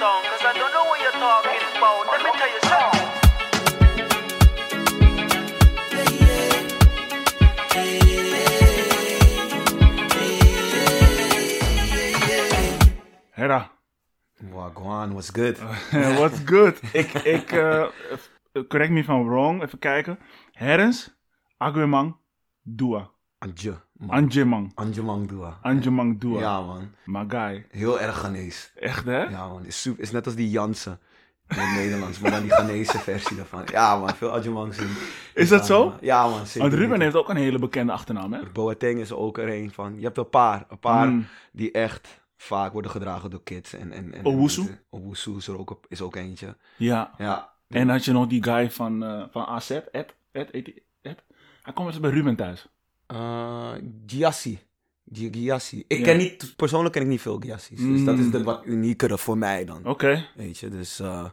[0.00, 2.04] song, cause I don't know what you're talking about.
[2.12, 3.08] Let me tell you something.
[13.32, 13.70] Hera,
[14.42, 15.58] Wagwan, what's good?
[16.18, 16.80] what's good?
[17.02, 17.86] ik, ik, eh,
[18.68, 20.18] correct me if I'm wrong, even kijken.
[20.52, 21.14] Herens,
[21.58, 22.16] Agwemang,
[22.62, 23.10] Dua.
[23.40, 23.74] Anje.
[23.92, 24.10] man.
[24.10, 25.58] Anjemang, Anjemang Dua.
[25.62, 26.40] Anjemang Dua.
[26.40, 26.90] Ja, man.
[27.04, 27.64] Magai.
[27.70, 28.68] Heel erg Ghanese.
[28.74, 29.22] Echt, hè?
[29.22, 29.64] Ja, man.
[29.64, 30.98] Is, super, is net als die Jansen
[31.48, 33.62] in het Nederlands, maar dan die Ghanese versie daarvan.
[33.70, 34.14] Ja, man.
[34.14, 34.88] Veel Anjemangs in.
[35.34, 35.94] Is dat zo?
[36.00, 36.42] Ja, man.
[36.54, 38.40] Want Ruben heeft ook een hele bekende achternaam, hè?
[38.52, 39.96] Boateng is ook er een van.
[39.98, 40.64] Je hebt een paar.
[40.68, 41.26] Een paar Mm.
[41.52, 43.72] die echt vaak worden gedragen door kids.
[43.74, 44.78] En, en, en, Owusu?
[44.90, 46.56] Owusu is er ook, op- is ook eentje.
[46.76, 47.10] Ja.
[47.18, 47.52] Ja.
[47.68, 51.22] En had je nog die guy van, eh, van AZ, Ed, Ed, Ed, Ed.
[51.62, 52.66] Hij komt eens bij Ruben thuis.
[53.12, 53.72] Uh,
[54.06, 54.58] Giassi.
[55.12, 55.84] Gi- Giassi.
[55.86, 57.80] Ik ken niet, persoonlijk ken ik niet veel Giassi's.
[57.80, 58.30] Dus dat is Mm.
[58.30, 59.84] de wat uniekere voor mij dan.
[59.86, 60.26] Oké.
[60.36, 61.24] Weet je, dus eh,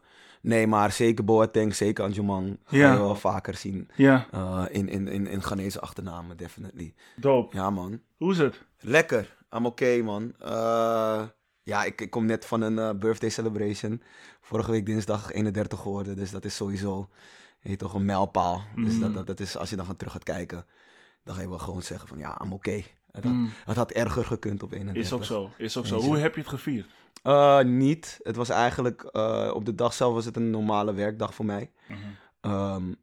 [0.41, 3.89] nee, maar zeker Boateng, zeker Anjumang ga je wel vaker zien.
[3.95, 6.93] Ja, eh, in, in, in, in Ghanese achternamen, definitely.
[7.15, 7.55] dope.
[7.55, 8.01] Ja, man.
[8.17, 8.61] Hoe is het?
[8.79, 9.35] Lekker.
[9.55, 10.33] I'm oké, man.
[10.39, 11.23] Eh,
[11.63, 14.01] ja, ik, ik kom net van een eh, birthday celebration.
[14.41, 17.09] Vorige week dinsdag 31 geworden, dus dat is sowieso
[17.59, 18.61] heet toch een mijlpaal.
[18.75, 18.99] Dus Mm.
[18.99, 20.65] dat, dat, dat is, als je dan terug gaat kijken,
[21.27, 22.83] dan ga je wel gewoon zeggen van ja, I'm oké.
[23.11, 23.49] Het, had- Mm.
[23.65, 25.03] het had erger gekund op 31.
[25.03, 25.99] Is ook zo, is ook zo.
[25.99, 26.89] Hoe heb je het gevierd?
[27.23, 28.19] Eh, niet.
[28.23, 31.71] Het was eigenlijk, eh, op de dag zelf was het een normale werkdag voor mij.
[31.87, 31.99] Mhm.
[32.41, 32.93] Ehm,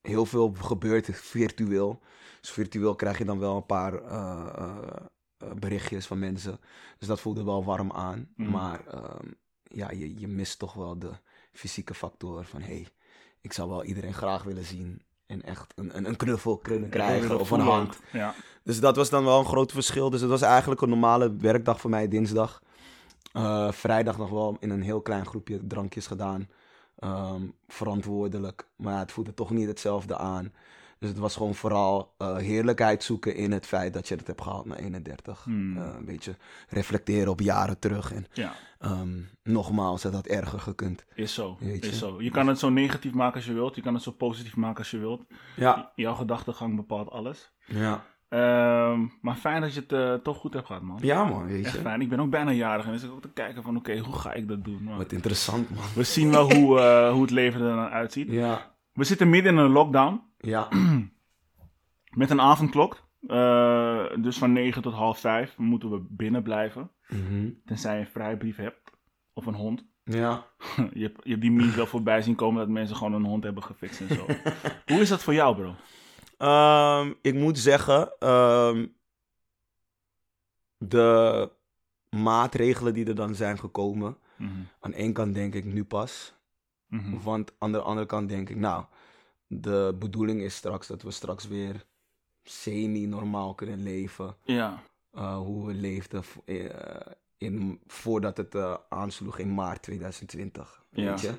[0.00, 2.02] heel veel gebeurt virtueel.
[2.40, 4.76] Dus virtueel krijg je dan wel een paar eh,
[5.54, 6.60] berichtjes van mensen.
[6.98, 8.28] Dus dat voelde wel warm aan.
[8.36, 8.50] Mhm.
[8.50, 9.26] Maar ehm,
[9.62, 11.10] ja, je, je mist toch wel de
[11.52, 12.60] fysieke factor van...
[12.62, 12.88] hey,
[13.40, 15.02] ik zou wel iedereen graag willen zien.
[15.28, 17.98] En echt een, een, knuffel kunnen krijgen of een hand.
[18.12, 18.34] Ja.
[18.62, 20.10] Dus dat was dan wel een groot verschil.
[20.10, 22.62] Dus het was eigenlijk een normale werkdag voor mij, dinsdag.
[23.32, 26.48] Eh, vrijdag nog wel in een heel klein groepje drankjes gedaan.
[26.98, 28.66] Ehm, verantwoordelijk.
[28.76, 30.52] Maar ja, het voelde toch niet hetzelfde aan.
[30.98, 34.42] Dus het was gewoon vooral eh, heerlijkheid zoeken in het feit dat je het hebt
[34.42, 35.44] gehaald naar 31.
[35.44, 35.76] Hmm.
[35.76, 36.36] Eh, een beetje
[36.68, 38.12] reflecteren op jaren terug.
[38.12, 41.04] En ja, ehm, nogmaals, het had erger gekund.
[41.14, 41.56] is zo.
[41.60, 41.90] Weet je.
[41.90, 42.22] Is zo.
[42.22, 43.74] Je kan het zo negatief maken als je wilt.
[43.74, 45.22] Je kan het zo positief maken als je wilt.
[45.56, 47.52] Ja, Jouw gedachtegang bepaalt alles.
[47.66, 48.04] ja.
[48.28, 50.98] Ehm, maar fijn dat je het eh, toch goed hebt gehad, man.
[51.00, 51.80] ja man, weet Echt je.
[51.80, 52.00] fijn.
[52.00, 54.32] Ik ben ook bijna jarig en dus ik ook te kijken van oké, hoe ga
[54.32, 54.82] ik dat doen?
[54.82, 55.84] Maar Wat interessant man.
[55.94, 56.80] we zien wel hoe,
[57.12, 58.30] hoe het leven er dan uitziet.
[58.30, 60.68] Ja, We zitten midden in een lockdown ja,
[62.20, 63.06] met een avondklok.
[63.26, 66.90] Eh, dus van 9 tot half 5 moeten we binnen blijven.
[67.08, 67.50] Mhm.
[67.64, 68.90] Tenzij je een vrijbrief hebt
[69.32, 69.84] of een hond.
[70.04, 70.46] ja.
[70.92, 73.44] je, hebt, je hebt die memes wel voorbij zien komen dat mensen gewoon een hond
[73.44, 74.26] hebben gefixt en zo.
[74.92, 75.74] hoe is dat voor jou, bro?
[76.38, 78.86] Ehm, ik moet zeggen, ehm,
[80.78, 81.50] de
[82.10, 86.37] maatregelen die er dan zijn gekomen, Mhm, aan één kant denk ik nu pas,
[86.88, 87.18] mhm.
[87.22, 88.84] want aan de andere kant denk ik, nou,
[89.46, 91.86] de bedoeling is straks dat we straks weer
[92.42, 94.82] semi-normaal kunnen leven, Ja,
[95.12, 96.64] eh, hoe we leefden eh,
[97.36, 101.10] in, voordat het eh, aansloeg in maart 2020, Ja.
[101.10, 101.32] weet je?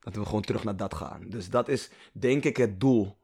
[0.00, 1.28] Dat we gewoon terug naar dat gaan.
[1.28, 3.16] Dus dat is denk ik het doel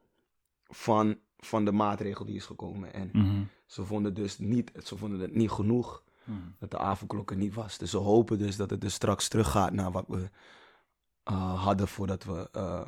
[0.67, 2.93] van, van de maatregel die is gekomen.
[2.93, 6.37] En mhm, ze vonden dus niet, ze vonden het niet genoeg mhm.
[6.59, 7.77] dat de avondklok er niet was.
[7.77, 10.29] Dus ze hopen dus dat het dus straks teruggaat naar wat we
[11.29, 12.81] eh, hadden voordat we eh,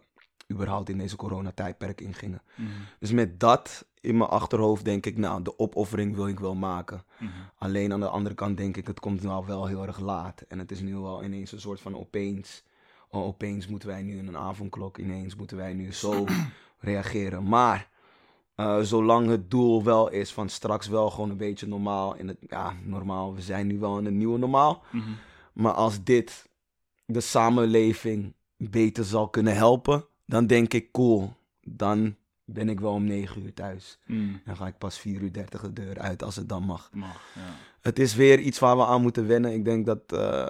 [0.52, 2.42] überhaupt in deze coronatijdperk ingingen.
[2.56, 2.70] Mhm,
[3.00, 7.04] Dus met dat in mijn achterhoofd denk ik, nou, de opoffering wil ik wel maken.
[7.20, 7.30] mhm.
[7.58, 10.42] Alleen aan de andere kant denk ik, het komt nou wel heel erg laat.
[10.48, 12.64] En het is nu wel ineens een soort van opeens.
[13.10, 16.26] Oh, opeens moeten wij nu in een avondklok, ineens moeten wij nu zo
[16.80, 17.48] reageren.
[17.48, 17.90] Maar
[18.56, 22.16] eh, zolang het doel wel is van straks wel gewoon een beetje normaal.
[22.16, 24.84] In het, ja, normaal, we zijn nu wel in een nieuwe normaal.
[24.92, 25.10] Mhm.
[25.54, 26.50] Maar als dit
[27.12, 31.34] de samenleving beter zal kunnen helpen, dan denk ik cool.
[31.62, 34.00] Dan ben ik wel om 9 uur thuis.
[34.06, 34.34] Mhm.
[34.46, 36.90] Dan ga ik pas 4 uur 30 de deur uit als het dan mag.
[36.94, 37.56] Mag, ja.
[37.82, 39.54] Het is weer iets waar we aan moeten wennen.
[39.54, 40.50] Ik denk dat eh,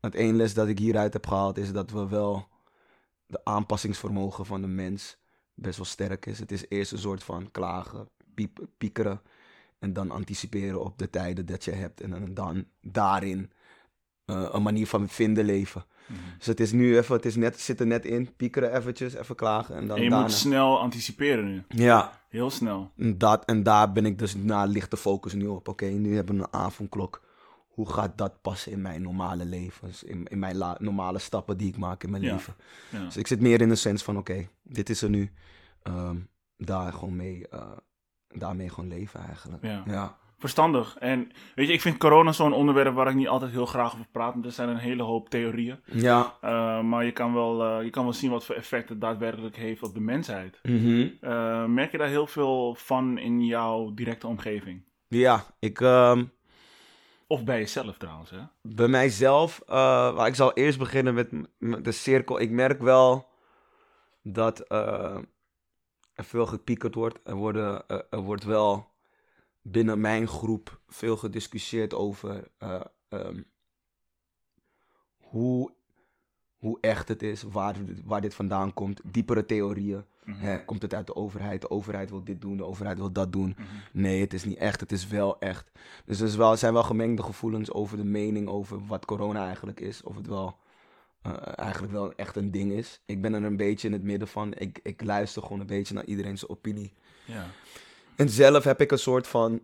[0.00, 2.48] het één les dat ik hieruit heb gehaald is dat we wel
[3.26, 5.18] de aanpassingsvermogen van de mens
[5.54, 6.38] best wel sterk is.
[6.38, 9.20] Het is eerst een soort van klagen, piep, piekeren
[9.78, 13.50] en dan anticiperen op de tijden dat je hebt en dan, dan daarin
[14.28, 15.84] eh, een manier van vinden leven.
[16.06, 16.18] Mhm.
[16.38, 19.34] Dus het is nu even, het is net, zit er net in, piekeren eventjes, even
[19.34, 20.24] klagen en dan En je daarna.
[20.24, 21.62] moet snel anticiperen nu.
[21.68, 22.90] Ja, Heel snel.
[22.96, 25.68] en Dat, en daar ben ik dus na lichte focus nu op.
[25.68, 27.22] Oké, nu hebben we een avondklok.
[27.68, 29.88] Hoe gaat dat passen in mijn normale leven?
[29.88, 32.32] Dus In, in mijn la- normale stappen die ik maak in mijn Ja.
[32.32, 32.54] leven.
[32.90, 33.04] Ja.
[33.04, 35.32] Dus ik zit meer in de sens van, oké, dit is er nu.
[35.82, 36.16] Ehm,
[36.56, 37.70] daar gewoon mee, eh,
[38.28, 39.62] daarmee gewoon leven eigenlijk.
[39.62, 39.82] Ja.
[39.86, 40.18] ja.
[40.38, 40.96] Verstandig.
[40.98, 44.06] En weet je, ik vind corona zo'n onderwerp waar ik niet altijd heel graag over
[44.12, 44.32] praat.
[44.32, 45.80] Want er zijn een hele hoop theorieën.
[45.84, 46.36] Ja.
[46.44, 49.56] Uh, maar je kan, wel, uh, je kan wel zien wat voor effect het daadwerkelijk
[49.56, 50.58] heeft op de mensheid.
[50.62, 51.08] Mhm.
[51.20, 54.84] Uh, merk je daar heel veel van in jouw directe omgeving?
[55.08, 55.80] Ja, ik...
[55.80, 56.24] ehm,
[57.26, 58.38] Of bij jezelf trouwens, hè?
[58.62, 61.30] bij mijzelf, eh, maar ik zal eerst beginnen met,
[61.84, 62.40] de cirkel.
[62.40, 63.28] Ik merk wel
[64.22, 65.16] dat eh,
[66.14, 67.18] er veel gepiekerd wordt.
[67.24, 68.86] Er, worden, eh, er wordt wel
[69.70, 73.42] binnen mijn groep veel gediscussieerd over eh, ehm,
[75.16, 75.72] hoe,
[76.56, 79.00] hoe echt het is, waar, waar dit vandaan komt.
[79.04, 80.04] Diepere theorieën.
[80.24, 80.38] Mhm.
[80.38, 81.60] Hè, komt het uit de overheid?
[81.60, 83.54] De overheid wil dit doen, de overheid wil dat doen.
[83.58, 83.66] Mhm.
[83.92, 85.70] Nee, het is niet echt, het is wel echt.
[86.04, 89.46] Dus er is wel, er zijn wel gemengde gevoelens over de mening over wat corona
[89.46, 90.02] eigenlijk is.
[90.02, 90.58] Of het wel
[91.22, 93.00] eh, eigenlijk wel echt een ding is.
[93.06, 94.54] Ik ben er een beetje in het midden van.
[94.54, 96.92] Ik, ik luister gewoon een beetje naar iedereen's opinie.
[97.24, 97.46] Ja.
[98.18, 99.60] En zelf heb ik een soort van.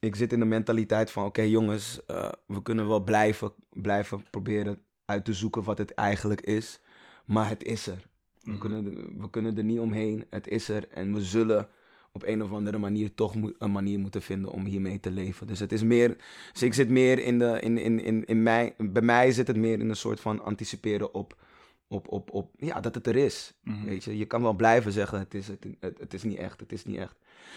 [0.00, 4.78] Ik zit in de mentaliteit van: oké, jongens, eh, we kunnen wel blijven, blijven proberen
[5.04, 6.80] uit te zoeken wat het eigenlijk is.
[7.24, 8.06] Maar het is er.
[8.40, 8.58] We, Mhm.
[8.60, 10.24] kunnen, er- we kunnen er niet omheen.
[10.30, 10.88] Het is er.
[10.88, 11.68] En we zullen
[12.12, 15.46] op een of andere manier toch een manier moeten vinden om hiermee te leven.
[15.46, 16.16] Dus het is meer.
[16.52, 17.60] Dus ik zit meer in de.
[17.60, 21.14] In, in, in, in mij, bij mij zit het meer in een soort van anticiperen
[21.14, 21.42] op.
[21.88, 23.54] Op, op, op, ja, dat het er is.
[23.62, 23.84] Mhm.
[23.84, 26.60] Weet je, je kan wel blijven zeggen: het is, het, het, het is niet echt,
[26.60, 27.16] het is niet echt.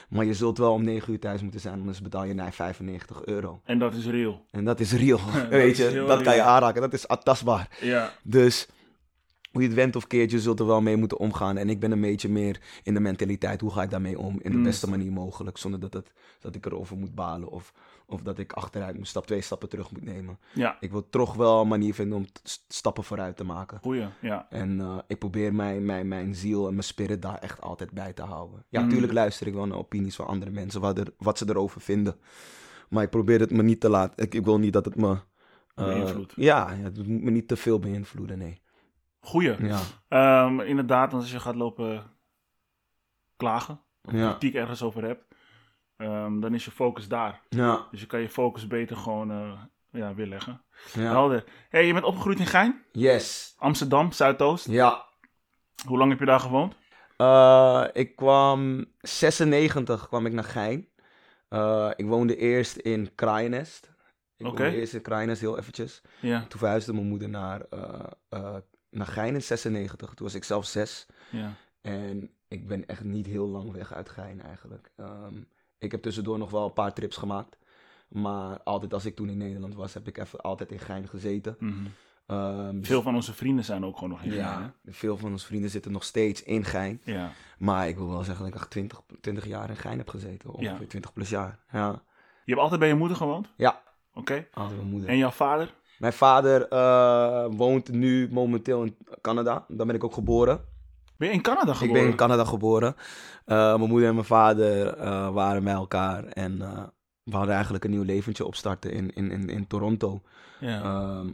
[0.10, 3.26] Maar je zult wel om 9 uur thuis moeten zijn, anders betaal je naar 95
[3.26, 3.62] euro.
[3.66, 4.46] En dat is real.
[4.52, 5.20] En dat is real.
[5.34, 7.78] Dat weet je, dat kan je aanraken, dat is tastbaar.
[7.82, 8.12] Ja.
[8.24, 8.68] Dus
[9.58, 11.58] hoe je het went of keert, je zult er wel mee moeten omgaan.
[11.58, 14.52] En ik ben een beetje meer in de mentaliteit, hoe ga ik daarmee om in
[14.52, 14.64] de Mm.
[14.64, 15.58] beste manier mogelijk.
[15.58, 17.74] Zonder dat, het, dat ik erover moet balen of,
[18.06, 20.40] of dat ik achteruit moet, stap twee stappen terug moet nemen.
[20.54, 20.78] Ja.
[20.80, 22.26] Ik wil toch wel een manier vinden om
[22.68, 23.80] stappen vooruit te maken.
[23.80, 24.06] Goeie.
[24.22, 24.48] Ja.
[24.50, 28.14] En eh, ik probeer mijn, mijn, mijn ziel en mijn spirit daar echt altijd bij
[28.14, 28.64] te houden.
[28.70, 28.86] Ja, Mm.
[28.86, 32.16] natuurlijk luister ik wel naar opinies van andere mensen, wat, er, wat ze erover vinden.
[32.90, 34.24] Maar ik probeer het me niet te laten.
[34.26, 35.18] Ik, ik wil niet dat het me.
[35.76, 36.34] Beïnvloedt.
[36.36, 38.62] ja, ja, het moet me niet te veel beïnvloeden, nee.
[39.20, 39.66] Goeie.
[39.68, 42.04] Ja, Ehm, inderdaad, als je gaat lopen
[43.38, 44.30] klagen, of Ja.
[44.30, 45.24] kritiek ergens over hebt,
[45.98, 47.42] ehm, dan is je focus daar.
[47.50, 49.62] ja, Dus je kan je focus beter gewoon eh,
[49.92, 50.62] ja, weer leggen.
[50.94, 51.02] ja.
[51.02, 51.44] Helder.
[51.70, 53.56] hey, je bent opgegroeid in Gein, Yes.
[53.58, 54.68] Amsterdam, Zuidoost.
[54.68, 55.06] Ja.
[55.88, 56.76] Hoe lang heb je daar gewoond?
[57.18, 60.88] Eh, ik kwam 96 kwam ik naar Gein.
[61.50, 63.92] Eh, ik woonde eerst in Kraaienest.
[64.38, 64.62] Ik Oké.
[64.64, 66.02] woonde eerst in Kraaienest heel eventjes.
[66.22, 67.62] Ja, Toen verhuisde mijn moeder naar,
[68.30, 68.56] eh,
[68.90, 70.14] naar Gein in 96.
[70.14, 71.06] Toen was ik zelf zes.
[71.32, 71.54] ja.
[71.82, 74.92] En ik ben echt niet heel lang weg uit Gein eigenlijk.
[74.96, 75.34] Ehm,
[75.78, 77.58] ik heb tussendoor nog wel een paar trips gemaakt.
[78.08, 81.56] Maar altijd als ik toen in Nederland was, heb ik even altijd in Gein gezeten.
[81.60, 81.86] Mhm.
[82.26, 85.46] Ehm, Veel van onze vrienden zijn ook gewoon nog in Gein, ja, veel van onze
[85.46, 87.02] vrienden zitten nog steeds in Gein.
[87.04, 87.32] Ja.
[87.58, 90.50] Maar ik wil wel zeggen dat ik echt 20, 20 jaar in Gein heb gezeten.
[90.50, 90.88] Ongeveer Ja.
[90.88, 91.60] 20 plus jaar.
[91.72, 91.90] Ja,
[92.44, 93.48] Je hebt altijd bij je moeder gewoond?
[93.58, 93.82] ja
[94.14, 94.48] Oké.
[94.54, 95.10] altijd mijn moeder.
[95.10, 95.74] En jouw vader?
[95.98, 99.66] Mijn vader eh, woont nu momenteel in Canada.
[99.68, 100.62] Daar ben ik ook geboren.
[101.18, 102.02] Ben je in Canada Ik geboren?
[102.02, 102.96] ben in Canada geboren.
[103.46, 106.26] Eh, mijn moeder en mijn vader eh, waren bij elkaar.
[106.26, 106.58] En
[107.24, 110.22] we hadden eigenlijk een nieuw leventje opstarten in, in, in, in Toronto.
[110.60, 110.82] Ja.
[110.84, 111.30] Ehm,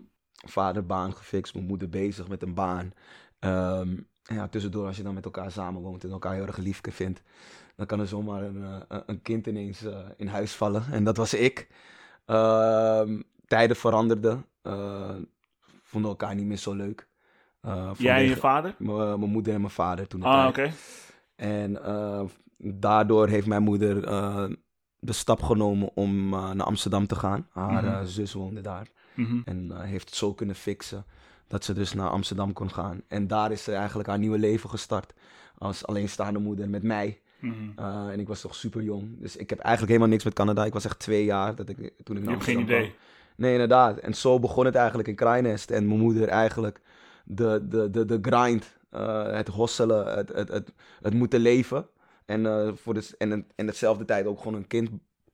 [0.48, 2.92] vader baan gefixt, mijn moeder bezig met een baan.
[3.40, 7.22] Ehm, ja, tussendoor, als je dan met elkaar samenwoont en elkaar heel erg lief vindt,
[7.76, 9.86] dan kan er zomaar een, een- kind ineens
[10.18, 10.84] in huis vallen.
[10.92, 11.68] En dat was ik.
[12.26, 14.46] Ehm, tijden veranderden.
[14.64, 15.16] Eh,
[15.84, 17.08] vonden elkaar niet meer zo leuk.
[17.62, 18.76] Eh, Jij en je vader?
[18.80, 20.24] eh, Mijn moeder en mijn vader toen.
[20.24, 20.72] Ah, oké.
[21.36, 21.80] En
[22.58, 24.02] daardoor heeft mijn moeder
[25.00, 27.48] de stap genomen om naar Amsterdam te gaan.
[27.52, 28.06] Haar Mhm.
[28.06, 28.88] zus woonde daar.
[29.14, 29.42] Mhm.
[29.46, 31.06] En heeft het zo kunnen fixen
[31.48, 33.02] dat ze dus naar Amsterdam kon gaan.
[33.08, 35.14] En daar is ze eigenlijk haar nieuwe leven gestart.
[35.58, 37.22] Als alleenstaande moeder met mij.
[37.40, 37.80] Mhm.
[38.10, 39.20] En ik was toch super jong.
[39.20, 40.66] Dus ik heb eigenlijk helemaal niks met Canada.
[40.66, 42.90] Ik was echt twee jaar dat ik, toen ik Je naar hebt geen Amsterdam idee.
[42.90, 43.02] kwam.
[43.36, 43.98] Nee, inderdaad.
[43.98, 45.72] En zo begon het eigenlijk in Kraaienest.
[45.72, 46.82] En mijn moeder eigenlijk
[47.24, 50.72] de, de, de, de grind, eh, het hosselen, het, het, het,
[51.02, 51.88] het moeten leven.
[52.26, 54.90] En, eh, voor de, en, en, en hetzelfde tijd ook gewoon een kind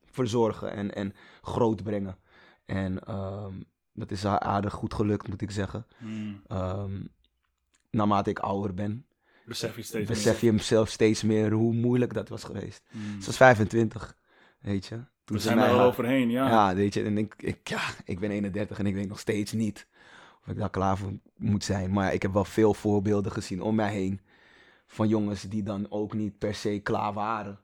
[0.05, 2.17] verzorgen en, en grootbrengen.
[2.65, 3.53] En ehm,
[3.93, 5.85] dat is haar aardig goed gelukt, moet ik zeggen.
[5.97, 6.33] Mhm.
[6.47, 7.01] Ehm,
[7.89, 9.05] naarmate ik ouder ben,
[9.49, 12.83] Besef je steeds besef je hem zelf steeds meer hoe moeilijk dat was geweest.
[12.91, 13.19] Mhm.
[13.19, 14.17] Ze was 25,
[14.59, 14.99] weet je.
[15.29, 16.47] Toen We ze zijn er al overheen, ja.
[16.47, 19.51] ja, weet je, en ik, ik, ja, ik ben 31 en ik weet nog steeds
[19.51, 19.87] niet
[20.41, 21.91] of ik daar klaar voor moet zijn.
[21.91, 24.21] Maar ik heb wel veel voorbeelden gezien om mij heen
[24.85, 27.59] van jongens die dan ook niet per se klaar waren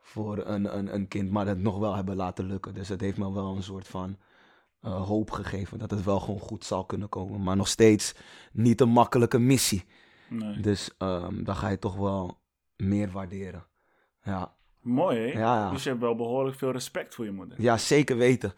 [0.00, 2.74] voor een, een, een kind, maar het nog wel hebben laten lukken.
[2.74, 4.16] Dus het heeft me wel een soort van
[4.80, 7.42] eh, hoop gegeven dat het wel gewoon goed zal kunnen komen.
[7.42, 8.14] Maar nog steeds
[8.52, 9.84] niet een makkelijke missie.
[10.28, 10.60] Nee.
[10.60, 12.40] Dus ehm dan ga je toch wel
[12.76, 13.66] meer waarderen.
[14.22, 14.56] Ja,
[14.88, 15.38] Mooi, hè?
[15.38, 15.70] Ja.
[15.70, 17.62] Dus je hebt wel behoorlijk veel respect voor je moeder.
[17.62, 18.52] Ja, zeker weten.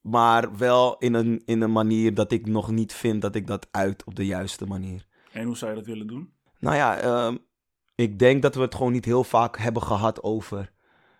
[0.00, 3.68] Maar wel in een, in een manier dat ik nog niet vind dat ik dat
[3.70, 5.06] uit op de juiste manier.
[5.32, 6.32] En hoe zou je dat willen doen?
[6.58, 7.36] Nou ja, ehm,
[7.94, 10.72] ik denk dat we het gewoon niet heel vaak hebben gehad over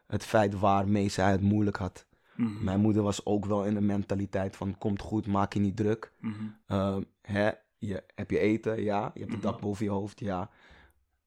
[0.06, 2.06] het feit waarmee zij het moeilijk had.
[2.36, 2.64] Mhm.
[2.64, 6.12] Mijn moeder was ook wel in de mentaliteit van komt goed, maak je niet druk.
[6.20, 6.34] Mhm.
[6.66, 8.82] Ehm, hè, je, heb je eten?
[8.82, 9.10] Ja.
[9.14, 9.46] Je hebt een Mhm.
[9.46, 10.20] dak boven je hoofd?
[10.20, 10.50] Ja.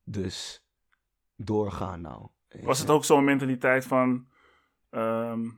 [0.03, 0.63] Dus
[1.35, 2.27] doorgaan nou.
[2.61, 4.27] Was het ook zo'n mentaliteit van,
[4.89, 5.49] ehm,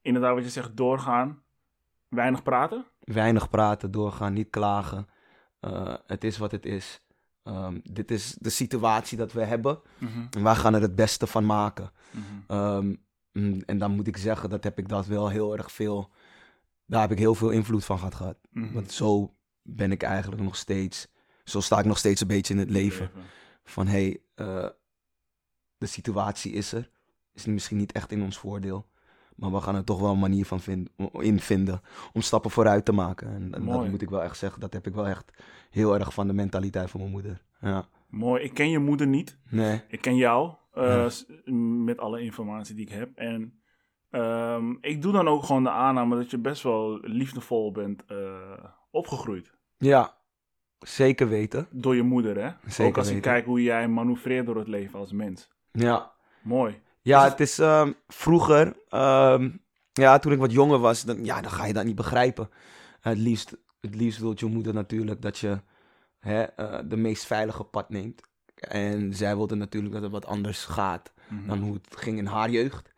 [0.00, 1.42] inderdaad wat je zegt, doorgaan,
[2.08, 2.86] weinig praten?
[3.00, 5.08] Weinig praten, doorgaan, niet klagen.
[5.60, 7.02] Eh, het is wat het is.
[7.42, 9.80] Ehm, dit is de situatie dat we hebben.
[9.98, 10.26] Mhm.
[10.30, 11.90] En wij gaan er het beste van maken.
[12.10, 12.24] Mhm.
[12.46, 12.94] Ehm,
[13.32, 16.10] mm, en dan moet ik zeggen, dat heb ik dat wel heel erg veel...
[16.86, 18.38] Daar heb ik heel veel invloed van gehad gehad.
[18.50, 18.72] Mhm.
[18.72, 21.08] Want zo ben ik eigenlijk nog steeds...
[21.44, 23.10] Zo sta ik nog steeds een beetje in het leven.
[23.64, 24.68] Van, hé, hey, eh,
[25.78, 26.90] de situatie is er.
[27.32, 28.86] Is misschien niet echt in ons voordeel.
[29.36, 31.80] Maar we gaan er toch wel een manier van vind, in vinden
[32.12, 33.28] om stappen vooruit te maken.
[33.28, 35.30] En, en dat moet ik wel echt zeggen, dat heb ik wel echt
[35.70, 37.42] heel erg van de mentaliteit van mijn moeder.
[37.60, 37.84] Ja.
[38.08, 38.42] Mooi.
[38.42, 39.38] Ik ken je moeder niet.
[39.50, 39.82] Nee.
[39.88, 40.52] Ik ken jou,
[41.08, 41.26] s-
[41.84, 43.10] met alle informatie die ik heb.
[43.16, 43.60] En
[44.10, 48.64] ehm, ik doe dan ook gewoon de aanname dat je best wel liefdevol bent eh,
[48.90, 49.54] opgegroeid.
[49.76, 50.16] Ja,
[50.78, 51.66] zeker weten.
[51.70, 52.50] Door je moeder, hè?
[52.66, 55.48] Zeker ook als ik kijk hoe jij manoeuvreert door het leven als mens.
[55.80, 56.12] Ja.
[56.42, 56.80] Mooi.
[57.02, 59.50] Ja, het is ehm, vroeger, ehm,
[59.92, 62.50] ja, toen ik wat jonger was, dan, ja, dan ga je dat niet begrijpen.
[63.00, 65.60] het, liefst, het liefst wil je moeder natuurlijk dat je
[66.18, 68.20] hè, eh, de meest veilige pad neemt.
[68.54, 71.46] En zij wilde natuurlijk dat het wat anders gaat Mhm.
[71.46, 72.92] dan hoe het ging in haar jeugd.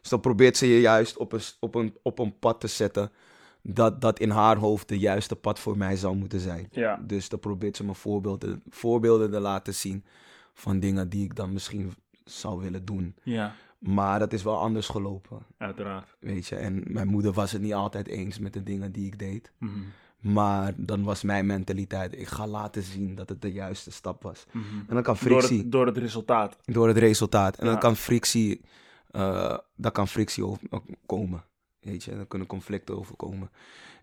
[0.00, 3.10] Dus dan probeert ze je juist op een, op een, op een pad te zetten
[3.62, 6.68] dat, dat in haar hoofd de juiste pad voor mij zou moeten zijn.
[6.70, 7.00] Ja.
[7.06, 10.04] Dus dan probeert ze me voorbeelden, voorbeelden te laten zien
[10.54, 13.14] van dingen die ik dan misschien zou willen doen.
[13.22, 16.16] Ja, Maar dat is wel anders gelopen, uiteraard.
[16.20, 16.56] weet je.
[16.56, 19.52] En mijn moeder was het niet altijd eens met de dingen die ik deed.
[19.58, 19.70] Mhm.
[20.20, 24.44] Maar dan was mijn mentaliteit, ik ga laten zien dat het de juiste stap was.
[24.52, 24.64] Mhm.
[24.88, 26.56] En dan kan Door, frictie, het, door het resultaat.
[26.64, 27.56] door het resultaat.
[27.56, 27.70] En Ja.
[27.70, 28.60] dan kan frictie,
[29.76, 30.68] daar kan frictie over
[31.06, 31.44] komen.
[31.80, 33.50] Weet je, dan kunnen conflicten overkomen.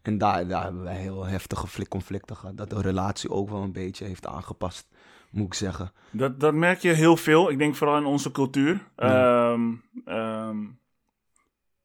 [0.02, 2.58] En daar, daar hebben wij heel heftige fli- conflicten gehad.
[2.58, 4.88] Dat de relatie ook wel een beetje heeft aangepast,
[5.32, 5.92] moet ik zeggen.
[6.12, 7.50] Dat, dat merk je heel veel.
[7.50, 8.88] Ik denk vooral in onze cultuur.
[8.96, 9.52] Ja.
[9.52, 9.74] Ehm,
[10.06, 10.58] ehm,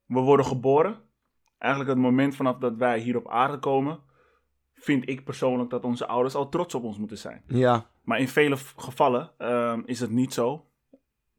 [0.06, 0.96] we worden geboren.
[1.58, 3.98] Eigenlijk het moment vanaf dat wij hier op aarde komen,
[4.74, 7.42] vind ik persoonlijk dat onze ouders al trots op ons moeten zijn.
[7.46, 10.66] Ja, Maar in vele gevallen ehm, is het niet zo.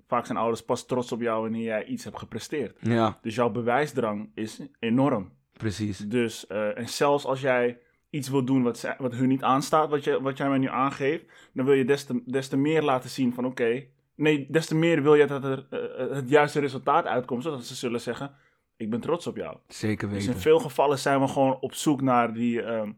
[0.08, 2.78] Vaak zijn ouders pas trots op jou wanneer jij iets hebt gepresteerd.
[2.82, 5.32] ja, Dus jouw bewijsdrang is enorm.
[5.54, 5.98] precies.
[5.98, 7.80] Dus, eh, en zelfs als jij
[8.16, 10.68] iets wil doen wat, zij- wat hun niet aanstaat, wat, je, wat jij mij nu
[10.68, 14.66] aangeeft, dan wil je des te, des te meer laten zien van oké, nee, des
[14.66, 18.36] te meer wil je dat er eh, het juiste resultaat uitkomt, zodat ze zullen zeggen,
[18.78, 19.58] ik ben trots op jou.
[19.68, 20.34] Zeker Dus weten.
[20.34, 22.92] in veel gevallen zijn we gewoon op zoek naar die ehm,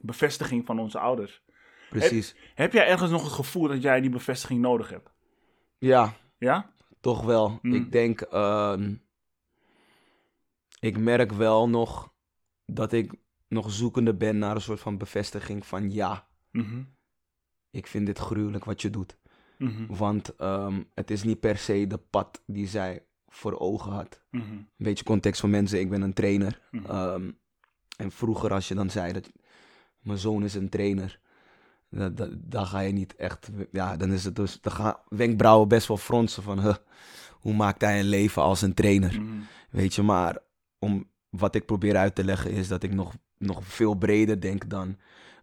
[0.00, 1.42] bevestiging van onze ouders.
[1.90, 2.36] Precies.
[2.54, 5.10] Heb jij ergens nog het gevoel dat jij die bevestiging nodig hebt?
[5.78, 6.70] Ja, Ja?
[7.00, 7.58] toch wel.
[7.62, 7.74] Mm.
[7.74, 8.94] Ik denk, ehm,
[10.80, 12.12] ik merk wel nog
[12.66, 13.12] dat ik
[13.48, 16.82] nog zoekende ben naar een soort van bevestiging van ja, Mhm.
[17.70, 19.18] ik vind dit gruwelijk wat je doet.
[19.58, 19.86] Mhm.
[19.86, 24.22] Want ehm, het is niet per se de pad die zij voor ogen had.
[24.30, 24.52] Mhm.
[24.52, 26.60] Een beetje context van mensen, ik ben een trainer.
[26.86, 27.30] Ehm,
[27.96, 29.30] en vroeger als je dan zei dat
[30.00, 31.20] mijn zoon is een trainer,
[31.90, 35.88] dat, dan ga je niet echt, ja, dan is het dus, dan gaan wenkbrauwen best
[35.88, 36.76] wel fronsen van, huh,
[37.32, 39.20] hoe maakt hij een leven als een trainer?
[39.70, 40.38] Weet je, maar
[40.78, 44.70] om, wat ik probeer uit te leggen is dat ik nog, nog veel breder denk
[44.70, 44.96] dan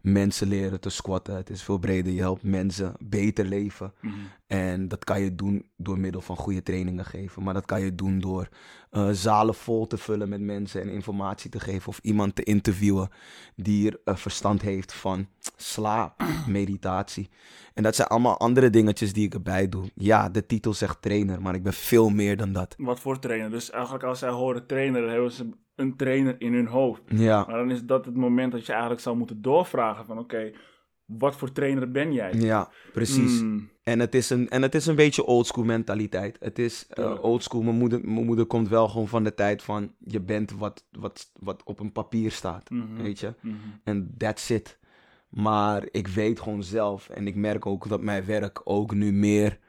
[0.06, 1.36] mensen leren te squatten.
[1.36, 3.94] Het is veel breder, je helpt mensen beter leven.
[4.02, 4.14] Mhm.
[4.48, 7.44] En dat kan je doen door middel van goede trainingen geven.
[7.44, 8.50] Maar dat kan je doen door
[8.90, 11.88] eh, zalen vol te vullen met mensen en informatie te geven.
[11.88, 13.10] Of iemand te interviewen
[13.56, 17.30] die er eh, verstand heeft van slaap, meditatie.
[17.74, 19.86] En dat zijn allemaal andere dingetjes die ik erbij doe.
[19.96, 22.76] Ja, de titel zegt trainer, maar ik ben veel meer dan dat.
[22.78, 23.50] Wat voor trainer?
[23.50, 27.02] Dus eigenlijk als zij horen trainer, hebben ze een trainer in hun hoofd.
[27.08, 30.52] Ja, Maar dan is dat het moment dat je eigenlijk zou moeten doorvragen van oké,
[31.06, 32.34] wat voor trainer ben jij?
[32.34, 33.42] ja precies.
[33.42, 36.38] Mm, En het is een, en het is een beetje oldschool mentaliteit.
[36.40, 37.24] Het is uh, Tuurlijk.
[37.24, 37.62] oldschool.
[37.62, 41.32] Mijn moeder, mijn moeder komt wel gewoon van de tijd van je bent wat, wat,
[41.40, 42.70] wat op een papier staat.
[42.70, 43.34] mhm, Weet je?
[43.42, 43.56] mhm.
[43.84, 44.80] En that's it.
[45.30, 49.60] Maar ik weet gewoon zelf en ik merk ook dat mijn werk ook nu meer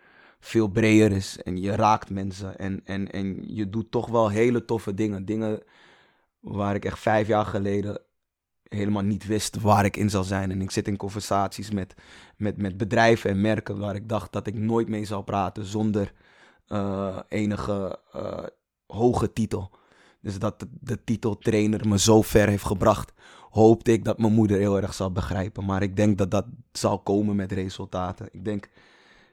[0.40, 1.42] veel breder is.
[1.42, 5.24] En je raakt mensen en, en, en je doet toch wel hele toffe dingen.
[5.24, 5.62] Dingen
[6.48, 8.00] waar ik echt vijf jaar geleden
[8.62, 10.50] helemaal niet wist waar ik in zou zijn.
[10.50, 11.94] En ik zit in conversaties met,
[12.36, 16.12] met, met bedrijven en merken waar ik dacht dat ik nooit mee zou praten zonder
[16.66, 18.44] eh, enige eh,
[18.86, 19.70] hoge titel.
[20.20, 23.12] Dus dat de, de titeltrainer me zo ver heeft gebracht,
[23.50, 25.64] hoopte ik dat mijn moeder heel erg zal begrijpen.
[25.64, 28.28] Maar ik denk dat dat zal komen met resultaten.
[28.32, 28.68] Ik denk,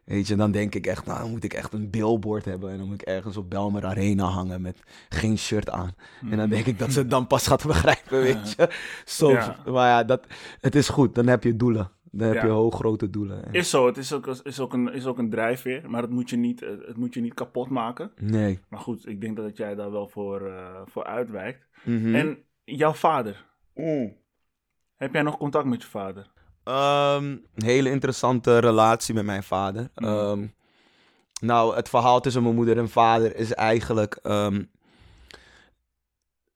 [0.05, 2.72] weet je, dan denk ik echt, nou dan moet ik echt een billboard hebben.
[2.72, 4.79] En dan moet ik ergens op Belmer Arena hangen met
[5.10, 5.95] geen shirt aan.
[6.31, 8.69] En dan denk ik dat ze het dan pas gaat begrijpen, weet je.
[9.05, 9.57] Zo, Ja.
[9.65, 10.27] maar ja, dat,
[10.60, 11.15] het is goed.
[11.15, 11.91] Dan heb je doelen.
[12.15, 12.45] Dan heb Ja.
[12.45, 13.45] je hooggrote doelen.
[13.45, 16.12] En- Is zo, het is ook, is ook, een, is ook een drijfveer, maar het
[16.12, 18.12] moet, je niet, eh, het moet je niet kapot maken.
[18.22, 18.60] Nee.
[18.69, 21.67] Maar goed, ik denk dat jij daar wel voor, eh, voor uitwijkt.
[21.83, 22.15] Mhm.
[22.15, 23.45] En jouw vader,
[23.75, 24.13] Mm.
[24.95, 26.31] heb jij nog contact met je vader?
[26.63, 29.89] Ehm, een hele interessante relatie met mijn vader.
[29.96, 30.05] Mhm.
[30.10, 30.48] Ehm,
[31.41, 34.15] nou, het verhaal tussen mijn moeder en vader is eigenlijk.
[34.24, 34.63] ehm,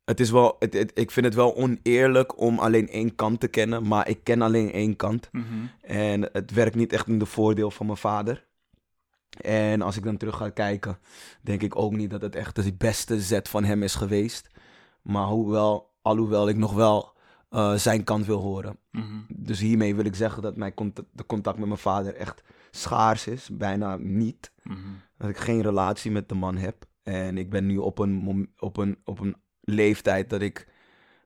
[0.06, 3.48] het is wel, het, het- ik vind het wel oneerlijk om alleen één kant te
[3.48, 5.30] kennen, maar ik ken alleen één kant.
[5.82, 8.46] En het werkt niet echt in de voordeel van mijn vader.
[9.42, 11.00] En als ik dan terug ga kijken,
[11.42, 14.48] denk ik ook niet dat het echt de beste zet van hem is geweest.
[15.02, 17.14] Maar hoewel, alhoewel ik nog wel
[17.50, 18.78] eh, zijn kant wil horen.
[18.92, 19.20] Mhm.
[19.28, 23.28] Dus hiermee wil ik zeggen dat mijn cont- de contact met mijn vader echt schaars
[23.28, 23.50] is.
[23.50, 24.52] Bijna niet.
[24.64, 24.78] Mhm.
[25.18, 26.86] Dat ik geen relatie met de man heb.
[27.04, 30.68] En ik ben nu op een, op een, op een leeftijd dat ik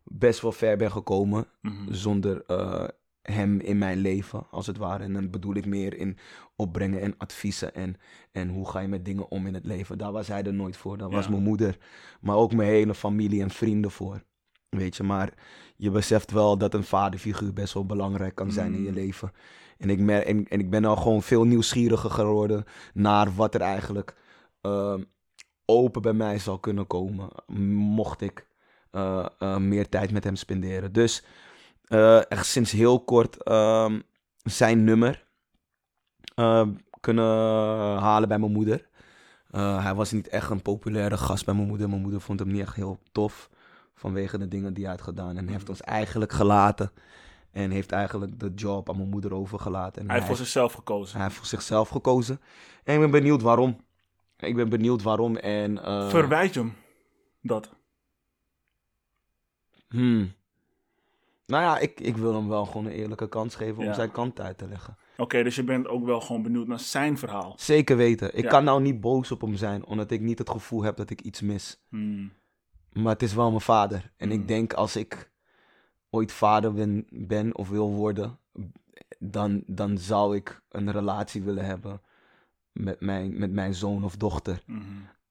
[0.03, 1.47] best wel ver ben gekomen.
[1.61, 1.93] Mhm.
[1.93, 2.87] Zonder eh,
[3.21, 5.03] hem in mijn leven, als het ware.
[5.03, 6.17] En dan bedoel ik meer in
[6.55, 7.73] opbrengen en adviezen.
[7.73, 7.95] En,
[8.31, 9.97] en hoe ga je met dingen om in het leven.
[9.97, 10.97] Daar was hij er nooit voor.
[10.97, 11.77] Daar was mijn moeder.
[12.21, 14.23] Maar ook mijn hele familie en vrienden voor.
[14.77, 15.33] Weet je, maar
[15.75, 18.95] je beseft wel dat een vaderfiguur best wel belangrijk kan zijn in je Mm.
[18.95, 19.31] leven.
[19.77, 22.63] En ik, mer- en, en ik ben al gewoon veel nieuwsgieriger geworden
[22.93, 24.15] naar wat er eigenlijk
[24.61, 25.03] ehm,
[25.65, 27.29] open bij mij zal kunnen komen.
[27.95, 28.47] Mocht ik
[28.91, 30.91] eh, eh, meer tijd met hem spenderen.
[30.93, 31.23] Dus
[31.85, 33.99] eh, echt sinds heel kort ehm,
[34.43, 35.25] zijn nummer
[36.35, 36.67] eh,
[36.99, 37.25] kunnen
[37.97, 38.89] halen bij mijn moeder.
[39.51, 41.89] Hij was niet echt een populaire gast bij mijn moeder.
[41.89, 43.49] Mijn moeder vond hem niet echt heel tof.
[44.01, 45.37] Vanwege de dingen die hij had gedaan.
[45.37, 46.91] En heeft ons eigenlijk gelaten.
[47.51, 50.01] En heeft eigenlijk de job aan mijn moeder overgelaten.
[50.01, 51.15] En Hij heeft voor zichzelf gekozen.
[51.15, 52.39] hij heeft voor zichzelf gekozen.
[52.83, 53.77] En ik ben benieuwd waarom.
[54.37, 55.35] Ik ben benieuwd waarom.
[55.35, 56.73] En, eh, Verwijt hem
[57.41, 57.69] dat?
[59.89, 60.33] hmm.
[61.45, 64.39] Nou ja, ik, ik wil hem wel gewoon een eerlijke kans geven om zijn kant
[64.41, 64.97] uit te leggen.
[65.17, 67.53] Oké, dus je bent ook wel gewoon benieuwd naar zijn verhaal.
[67.57, 68.37] Zeker weten.
[68.37, 68.49] Ik Ja.
[68.49, 71.21] kan nou niet boos op hem zijn, omdat ik niet het gevoel heb dat ik
[71.21, 71.81] iets mis.
[71.89, 72.31] Hmm.
[72.91, 74.11] Maar het is wel mijn vader.
[74.17, 74.33] En Mm.
[74.33, 75.31] ik denk als ik
[76.09, 78.39] ooit vader ben, ben of wil worden,
[79.19, 82.01] dan, dan zou ik een relatie willen hebben
[82.71, 84.63] met mijn, met mijn zoon of dochter.
[84.65, 84.81] Mhm.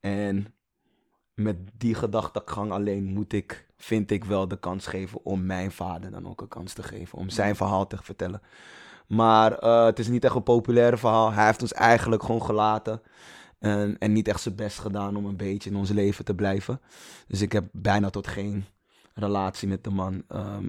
[0.00, 0.54] En
[1.34, 6.10] met die gedachtegang alleen moet ik, vind ik wel de kans geven om mijn vader
[6.10, 7.18] dan ook een kans te geven.
[7.18, 8.42] Om zijn verhaal te vertellen.
[9.06, 11.32] Maar eh, het is niet echt een populaire verhaal.
[11.32, 13.02] Hij heeft ons eigenlijk gewoon gelaten.
[13.60, 16.80] En, en niet echt zijn best gedaan om een beetje in ons leven te blijven.
[17.26, 18.64] Dus ik heb bijna tot geen
[19.14, 20.22] relatie met de man.
[20.28, 20.68] Ehm,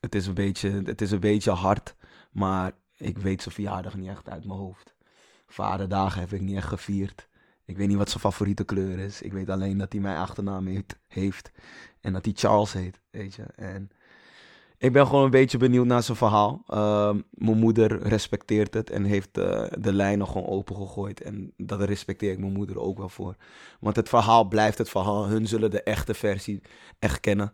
[0.00, 1.94] het, is een beetje, het is een beetje hard.
[2.30, 4.94] Maar ik weet zijn verjaardag niet echt uit mijn hoofd.
[5.46, 7.28] Vaderdagen heb ik niet echt gevierd.
[7.64, 9.22] Ik weet niet wat zijn favoriete kleur is.
[9.22, 10.98] Ik weet alleen dat hij mijn achternaam heeft.
[11.08, 11.50] heeft
[12.00, 13.42] en dat hij Charles heet, weet je.
[13.42, 13.90] En
[14.78, 16.62] ik ben gewoon een beetje benieuwd naar zijn verhaal.
[16.66, 21.20] Ehm, mijn moeder respecteert het en heeft eh, de lijnen gewoon opengegooid.
[21.20, 23.34] En dat respecteer ik mijn moeder ook wel voor.
[23.80, 25.26] Want het verhaal blijft het verhaal.
[25.26, 26.62] Hun zullen de echte versie
[26.98, 27.52] echt kennen.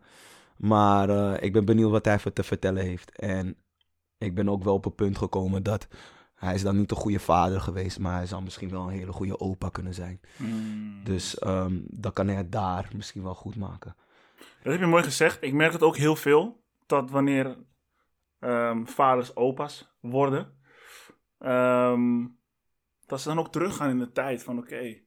[0.56, 3.18] Maar eh, ik ben benieuwd wat hij voor te vertellen heeft.
[3.18, 3.56] En
[4.18, 5.88] ik ben ook wel op het punt gekomen dat
[6.34, 9.12] hij is dan niet een goede vader geweest, maar hij zou misschien wel een hele
[9.12, 10.20] goede opa kunnen zijn.
[10.37, 11.04] Hmm.
[11.04, 13.96] Dus ehm, dan kan hij het daar misschien wel goed maken.
[14.62, 15.38] Dat heb je mooi gezegd.
[15.40, 16.62] Ik merk het ook heel veel.
[16.87, 17.59] Dat wanneer
[18.38, 20.59] ehm, vaders opa's worden.
[21.38, 22.27] ehm,
[23.07, 25.03] dat ze dan ook teruggaan in de tijd van oké.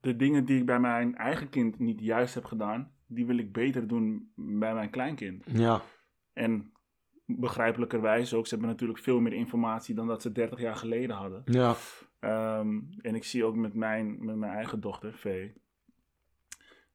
[0.00, 2.92] de dingen die ik bij mijn eigen kind niet juist heb gedaan.
[3.06, 5.44] Die wil ik beter doen bij mijn kleinkind.
[5.52, 5.82] Ja,
[6.32, 6.72] En
[7.26, 8.46] begrijpelijkerwijs ook.
[8.46, 11.42] Ze hebben natuurlijk veel meer informatie dan dat ze 30 jaar geleden hadden.
[11.44, 11.74] ja,
[12.20, 15.52] Ehm, en ik zie ook met mijn, met mijn eigen dochter, Vee.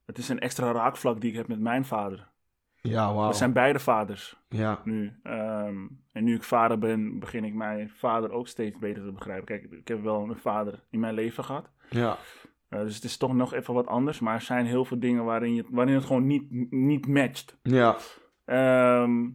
[0.05, 2.28] Het is een extra raakvlak die ik heb met mijn vader.
[2.81, 3.27] Ja, wauw.
[3.29, 5.19] We zijn beide vaders Ja, nu.
[5.23, 9.45] Ehm, en nu ik vader ben, begin ik mijn vader ook steeds beter te begrijpen.
[9.45, 11.69] Kijk, ik heb wel een vader in mijn leven gehad.
[11.89, 12.17] ja,
[12.69, 14.19] Eh, dus het is toch nog even wat anders.
[14.19, 17.57] Maar er zijn heel veel dingen waarin, je, waarin het gewoon niet, niet matcht.
[17.61, 17.97] ja,
[18.45, 19.27] Ehm,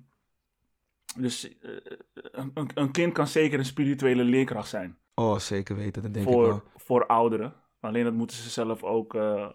[1.19, 1.71] dus eh,
[2.13, 4.97] een, een- kind kan zeker een spirituele leerkracht zijn.
[5.15, 6.45] Oh, zeker weten, dat denk ik wel.
[6.51, 7.55] voor, voor ouderen.
[7.81, 9.49] Alleen dat moeten ze zelf ook, eh,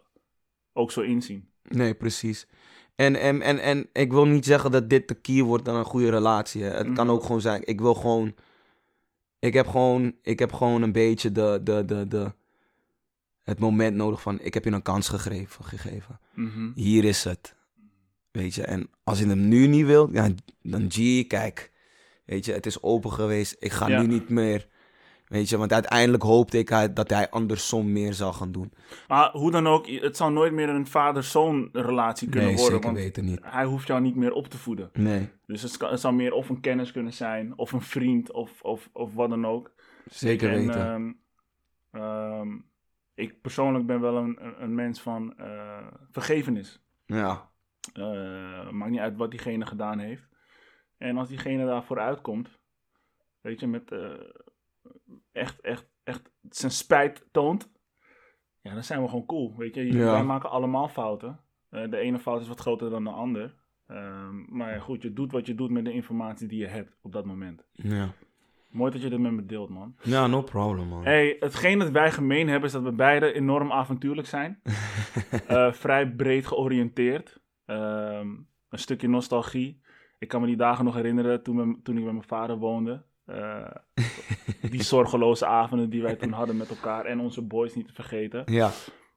[0.73, 1.49] ook zo inzien.
[1.63, 2.47] Nee, precies.
[2.99, 5.85] En, en, en, en ik wil niet zeggen dat dit de key wordt aan een
[5.85, 6.63] goede relatie.
[6.63, 6.69] Hè.
[6.69, 7.15] Het kan Mhm.
[7.15, 8.35] ook gewoon zijn, ik wil gewoon
[9.39, 12.31] Ik heb gewoon, ik heb gewoon een beetje de, de, de, de,
[13.43, 15.65] het moment nodig van, ik heb je een kans gegeven.
[15.65, 16.19] gegeven.
[16.33, 16.71] Mhm.
[16.75, 17.55] Hier is het.
[18.31, 20.29] Weet je, en als je hem nu niet wilt, ja,
[20.61, 21.71] dan G, kijk.
[22.25, 23.55] Weet je, het is open geweest.
[23.59, 24.01] Ik ga Ja.
[24.01, 24.67] nu niet meer.
[25.29, 28.73] Weet je, want uiteindelijk hoopte ik hij- dat hij andersom meer zou gaan doen.
[29.07, 32.73] Maar hoe dan ook, het zal nooit meer een vader-zoon relatie kunnen nee, worden.
[32.73, 33.39] zeker want weten niet.
[33.43, 34.89] hij hoeft jou niet meer op te voeden.
[34.93, 38.61] Nee, Dus het, het zou meer of een kennis kunnen zijn, of een vriend, of,
[38.61, 39.71] of, of wat dan ook.
[40.05, 40.81] zeker En, weten.
[40.81, 41.11] ehm,
[42.03, 42.57] ehm,
[43.13, 46.81] ik persoonlijk ben wel een, een, mens van eh, vergevenis.
[47.05, 47.49] ja,
[47.93, 50.27] Eh, maakt niet uit wat diegene gedaan heeft.
[50.97, 52.49] En als diegene daarvoor uitkomt,
[53.41, 54.09] weet je, met eh,
[55.31, 57.71] echt, echt, echt zijn spijt toont,
[58.61, 59.53] ja, dan zijn we gewoon cool.
[59.57, 60.11] Weet je, Ja.
[60.11, 61.39] wij maken allemaal fouten.
[61.69, 63.55] Eh, de ene fout is wat groter dan de ander.
[63.87, 66.97] Ehm, maar ja, goed, je doet wat je doet met de informatie die je hebt
[67.01, 67.65] op dat moment.
[67.71, 68.13] ja.
[68.69, 69.95] Mooi dat je dit met me deelt, man.
[70.01, 71.03] Ja, no problem, man.
[71.03, 74.59] Hey, hetgeen dat wij gemeen hebben is dat we beide enorm avontuurlijk zijn.
[75.47, 77.41] Eh, vrij breed georiënteerd.
[77.65, 78.27] Ehm,
[78.69, 79.81] een stukje nostalgie.
[80.19, 83.03] Ik kan me die dagen nog herinneren toen, we- toen ik met mijn vader woonde.
[83.29, 83.71] Eh,
[84.71, 88.43] die zorgeloze avonden die wij toen hadden met elkaar en onze boys niet te vergeten.
[88.45, 88.69] Ja,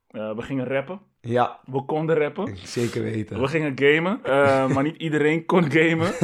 [0.09, 1.01] Eh, we gingen rappen.
[1.21, 2.57] ja, We konden rappen.
[2.57, 3.41] zeker weten.
[3.41, 6.13] We gingen gamen, eh, maar niet iedereen kon gamen.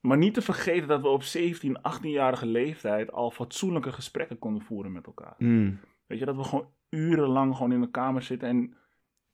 [0.00, 4.92] Maar niet te vergeten dat we op 17, 18-jarige leeftijd al fatsoenlijke gesprekken konden voeren
[4.92, 5.34] met elkaar.
[5.38, 8.76] Mm, Weet je, dat we gewoon urenlang gewoon in de kamer zitten en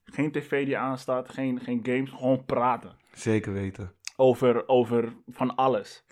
[0.05, 2.93] geen tv die aanstaat, geen, geen games, gewoon praten.
[3.13, 3.93] zeker weten.
[4.17, 6.05] Over, over van alles.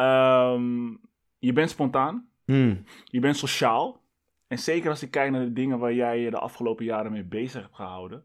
[0.00, 0.96] Ehm,
[1.38, 4.02] je bent spontaan, Mm, je bent sociaal.
[4.46, 7.24] En zeker als ik kijk naar de dingen waar jij je de afgelopen jaren mee
[7.24, 8.24] bezig hebt gehouden,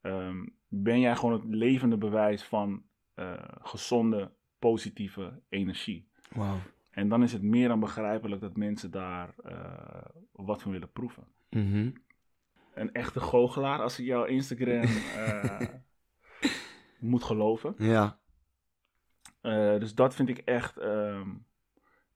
[0.00, 2.82] ehm, ben jij gewoon het levende bewijs van
[3.14, 6.08] eh, gezonde, positieve energie.
[6.90, 11.24] En dan is het meer dan begrijpelijk dat mensen daar eh, wat van willen proeven.
[11.50, 11.90] Mhm.
[12.74, 14.82] Een echte goochelaar, als ik jouw Instagram
[15.16, 15.60] eh,
[16.98, 17.74] moet geloven.
[17.78, 18.18] Ja,
[19.42, 21.30] Eh, dus dat vind ik echt, ehm,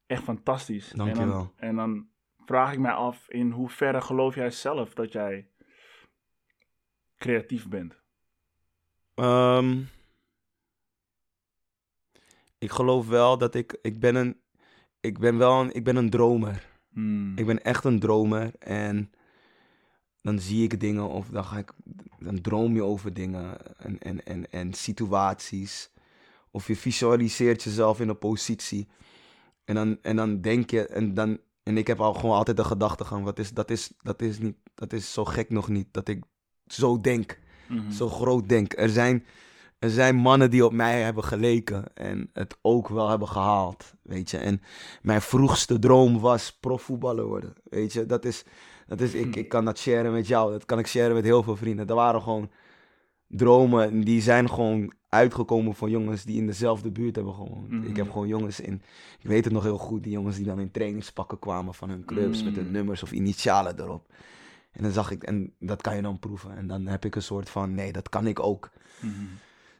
[0.06, 0.92] echt fantastisch.
[0.92, 1.32] En Dankjewel.
[1.32, 2.08] dan, en dan
[2.44, 5.48] vraag ik mij af, in hoeverre geloof jij zelf dat jij
[7.16, 8.00] creatief bent?
[9.14, 9.82] Ehm,
[12.58, 14.40] ik geloof wel dat ik, ik ben een,
[15.00, 16.66] ik ben wel een, ik ben een dromer.
[16.92, 17.38] Hmm.
[17.38, 19.10] Ik ben echt een dromer en
[20.22, 21.72] dan zie ik dingen of dan ga ik,
[22.18, 25.90] dan droom je over dingen en, en, en, en situaties.
[26.56, 28.88] Of je visualiseert jezelf in een positie.
[29.64, 32.64] En dan, en dan denk je, en, dan, en ik heb al gewoon altijd de
[32.64, 36.08] gedachtegang, wat is, dat, is, dat, is niet, dat is zo gek nog niet, dat
[36.08, 36.24] ik
[36.66, 37.38] zo denk
[37.68, 37.90] Mhm.
[37.92, 38.72] zo groot denk.
[38.76, 39.24] Er zijn,
[39.78, 44.30] er zijn mannen die op mij hebben geleken en het ook wel hebben gehaald, weet
[44.30, 44.38] je.
[44.38, 44.62] En
[45.02, 48.06] mijn vroegste droom was profvoetballer worden, weet je.
[48.06, 48.44] Dat is,
[48.86, 51.42] dat is ik, ik kan dat sharen met jou, dat kan ik sharen met heel
[51.42, 51.86] veel vrienden.
[51.88, 52.50] Er waren gewoon
[53.28, 57.70] dromen en die zijn gewoon uitgekomen van jongens die in dezelfde buurt hebben gewoond.
[57.70, 57.86] Mhm.
[57.86, 58.82] Ik heb gewoon jongens in,
[59.20, 62.04] ik weet het nog heel goed, die jongens die dan in trainingspakken kwamen van hun
[62.04, 62.72] clubs met hun Mm.
[62.72, 64.12] nummers of initialen erop.
[64.72, 66.56] En dan zag ik, en dat kan je dan proeven.
[66.56, 68.70] En dan heb ik een soort van, nee, dat kan ik ook.
[69.00, 69.12] Mhm.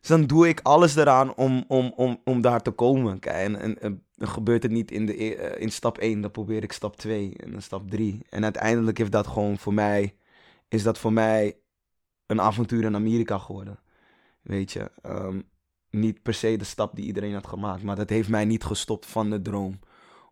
[0.01, 3.19] Dus dan doe ik alles eraan om, om, om, om daar te komen.
[3.19, 6.63] Kijk, en, en, en gebeurt het niet in, de, eh, in stap 1, dan probeer
[6.63, 8.21] ik stap 2 en dan stap 3.
[8.31, 10.15] En uiteindelijk heeft dat gewoon voor mij,
[10.69, 11.57] is dat voor mij
[12.27, 13.79] een avontuur in Amerika geworden.
[14.43, 15.41] Weet je, Ehm,
[15.91, 19.07] niet per se de stap die iedereen had gemaakt, maar dat heeft mij niet gestopt
[19.07, 19.79] van de droom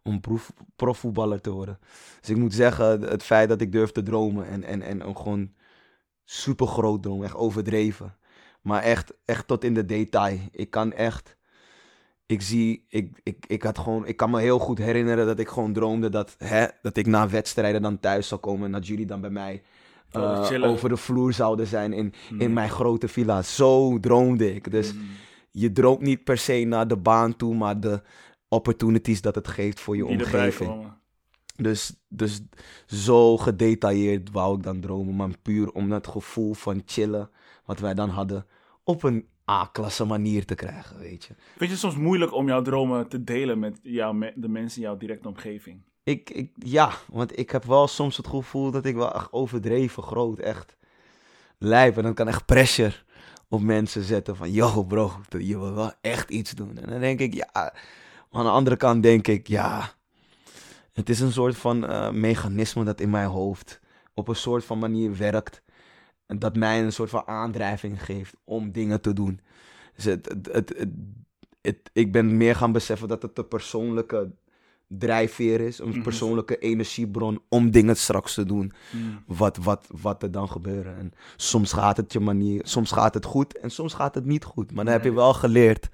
[0.02, 1.78] om proef, profvoetballer te worden.
[2.20, 5.52] Dus ik moet zeggen, het feit dat ik durf te dromen en, en, en gewoon
[6.24, 8.16] super groot droom, echt overdreven.
[8.62, 10.38] Maar echt, echt tot in de detail.
[10.50, 11.36] Ik kan echt.
[12.26, 15.48] Ik zie, ik, ik, ik had gewoon, ik kan me heel goed herinneren dat ik
[15.48, 19.06] gewoon droomde dat, hè, dat ik na wedstrijden dan thuis zou komen en dat jullie
[19.06, 19.62] dan bij mij
[20.16, 20.68] Oh, eh, chillen.
[20.68, 22.52] over de vloer zouden zijn in, in Mhm.
[22.52, 23.42] mijn grote villa.
[23.42, 24.70] Zo droomde ik.
[24.70, 25.02] Dus Mhm.
[25.50, 28.02] je droomt niet per se naar de baan toe, maar de
[28.48, 30.92] opportunities dat het geeft voor je Die omgeving.
[31.56, 32.42] Dus, dus
[32.86, 35.16] zo gedetailleerd wou ik dan dromen.
[35.16, 37.30] Maar puur om dat gevoel van chillen,
[37.64, 38.46] wat wij dan hadden,
[38.84, 41.34] op een A-klasse manier te krijgen, weet je.
[41.36, 44.86] Vind je het soms moeilijk om jouw dromen te delen met jou, de mensen in
[44.88, 45.82] jouw directe omgeving?
[46.04, 50.02] Ik, ik, ja, want ik heb wel soms het gevoel dat ik wel echt overdreven
[50.02, 50.76] groot, echt
[51.58, 51.96] lijp.
[51.96, 52.94] En dan kan echt pressure
[53.48, 56.78] op mensen zetten van, yo bro, je wil wel echt iets doen.
[56.78, 57.48] En dan denk ik, ja.
[57.52, 57.72] Maar
[58.30, 59.92] aan de andere kant denk ik, ja,
[60.92, 63.80] het is een soort van eh, mechanisme dat in mijn hoofd
[64.14, 65.62] op een soort van manier werkt.
[66.26, 69.40] Dat mij een soort van aandrijving geeft om dingen te doen.
[69.94, 70.34] Dus het-
[71.60, 74.30] het- ik ben meer gaan beseffen dat het de persoonlijke
[74.88, 76.02] drijfveer is, een Mhm.
[76.02, 79.22] persoonlijke energiebron om dingen straks te doen Mm.
[79.26, 80.96] wat, wat, wat er dan gebeuren.
[80.98, 84.44] En soms gaat het je manier, soms gaat het goed en soms gaat het niet
[84.44, 84.72] goed.
[84.72, 85.88] Maar dan heb je wel geleerd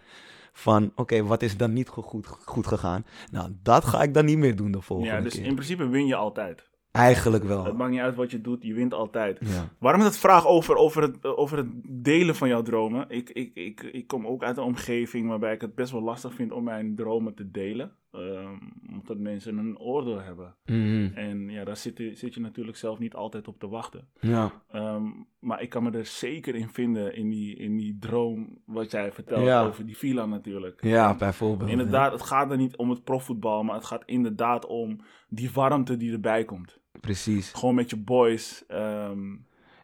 [0.53, 3.05] van, oké, wat is dan niet go- goed, goed gegaan?
[3.31, 5.44] Nou, dat ga ik dan niet meer doen de volgende Ja, dus keer.
[5.44, 6.68] in principe win je altijd.
[6.92, 7.74] Eigenlijk Het wel.
[7.74, 9.38] maakt niet uit wat je doet, je wint altijd.
[9.40, 9.68] Ja.
[9.79, 13.05] Waarom het vraag over, over, het, over het delen van jouw dromen?
[13.09, 16.35] Ik, ik, ik, ik kom ook uit een omgeving waarbij ik het best wel lastig
[16.35, 17.92] vind om mijn dromen te delen.
[18.12, 18.58] Ehm,
[18.92, 20.56] omdat mensen een oordeel hebben.
[20.64, 21.10] Mhm.
[21.14, 24.08] En ja, daar zit, je- zit je natuurlijk zelf niet altijd op te wachten.
[24.20, 24.62] ja.
[24.68, 25.04] Ehm,
[25.38, 29.12] maar ik kan me er zeker in vinden, in die, in die droom wat jij
[29.12, 29.66] vertelt Ja.
[29.66, 30.84] over die villa natuurlijk.
[30.84, 31.70] Ja, bijvoorbeeld.
[31.70, 35.96] Inderdaad, het gaat er niet om het profvoetbal, maar het gaat inderdaad om die warmte
[35.96, 36.78] die erbij komt.
[37.00, 37.52] Precies.
[37.52, 38.64] Gewoon met je boys.
[38.66, 39.36] ehm,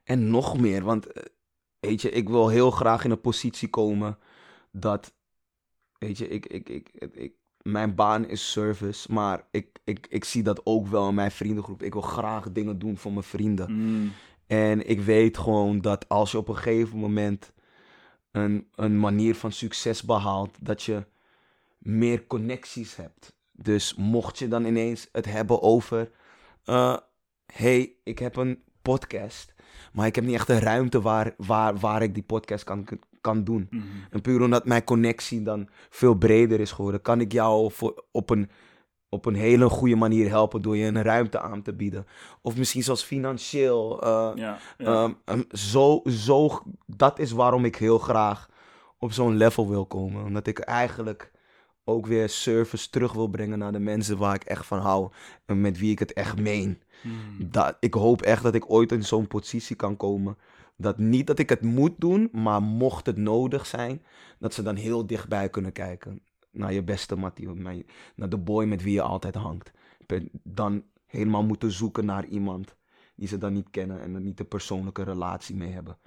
[0.05, 1.23] En nog meer, want eh,
[1.81, 4.19] weet je, ik wil heel graag in een positie komen
[4.73, 5.15] dat,
[5.99, 7.35] weet je, ik, ik, ik, ik, ik-
[7.71, 11.83] mijn baan is service, maar ik, ik, ik zie dat ook wel in mijn vriendengroep.
[11.83, 13.73] Ik wil graag dingen doen voor mijn vrienden.
[13.73, 14.13] mm,
[14.47, 17.53] En ik weet gewoon dat als je op een gegeven moment
[18.31, 21.05] een, een manier van succes behaalt, dat je
[21.79, 23.35] meer connecties hebt.
[23.53, 26.11] Dus mocht je dan ineens het hebben over,
[26.65, 26.97] eh,
[27.53, 29.55] hey, ik heb een podcast,
[29.93, 32.87] maar ik heb niet echt een ruimte waar, waar, waar ik die podcast kan,
[33.27, 33.67] kan doen.
[33.71, 33.83] mhm.
[34.11, 38.31] En puur omdat mijn connectie dan veel breder is geworden, kan ik jou voor, op,
[38.31, 38.51] een,
[39.09, 42.07] op een hele goede manier helpen door je een ruimte aan te bieden.
[42.43, 44.03] Of misschien zelfs financieel.
[44.03, 44.87] eh, Ja, ja.
[44.87, 48.49] Ehm, ehm, zo, zo, dat is waarom ik heel graag
[48.99, 50.25] op zo'n level wil komen.
[50.25, 51.31] Omdat ik eigenlijk
[51.85, 55.09] ook weer service terug wil brengen naar de mensen waar ik echt van hou.
[55.47, 56.83] En met wie ik het echt meen.
[57.03, 57.51] Mm.
[57.51, 60.37] Dat, ik hoop echt dat ik ooit in zo'n positie kan komen.
[60.77, 64.03] Dat niet dat ik het moet doen, maar mocht het nodig zijn,
[64.39, 66.23] dat ze dan heel dichtbij kunnen kijken.
[66.51, 67.49] Naar je beste Mattie,
[68.15, 69.73] naar, de boy met wie je altijd hangt.
[70.43, 72.77] Dan helemaal moeten zoeken naar iemand
[73.15, 75.99] die ze dan niet kennen en er niet een persoonlijke relatie mee hebben.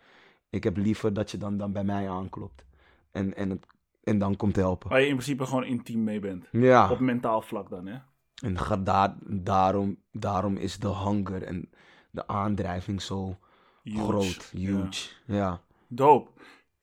[0.49, 2.65] Ik heb liever dat je dan, dan bij mij aanklopt
[3.11, 3.65] en, en, het,
[4.03, 4.89] en dan komt helpen.
[4.89, 6.47] Waar je in principe gewoon intiem mee bent.
[6.51, 7.97] Ja, Op mentaal vlak dan, hè?
[8.41, 11.69] en daar, daarom, daarom is de hunger en
[12.11, 13.37] de aandrijving zo
[13.83, 14.03] Huge.
[14.03, 14.69] groot, Ja.
[14.69, 15.09] huge.
[15.25, 15.61] Ja.
[15.87, 16.29] Dope.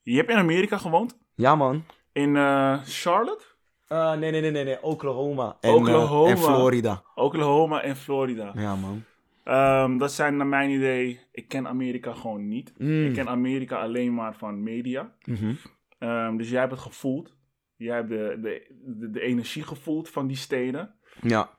[0.03, 1.19] Je hebt in Amerika gewoond?
[1.35, 1.85] Ja, man.
[2.13, 3.45] In eh, Charlotte?
[3.89, 4.83] Eh, nee, nee, nee, nee, nee.
[4.83, 5.57] Oklahoma.
[5.61, 6.25] En, Oklahoma.
[6.27, 7.03] eh, en Florida.
[7.15, 8.53] Oklahoma en Florida.
[8.55, 9.05] Ja, man.
[9.45, 11.21] Ehm, dat zijn naar mijn idee...
[11.33, 12.73] Ik ken Amerika gewoon niet.
[12.79, 13.07] Mm.
[13.07, 15.13] Ik ken Amerika alleen maar van media.
[15.25, 15.55] Mhm.
[15.99, 17.35] Ehm, dus jij hebt het gevoeld.
[17.77, 20.95] Jij hebt de, de, de, de energie gevoeld van die steden.
[21.21, 21.51] Ja.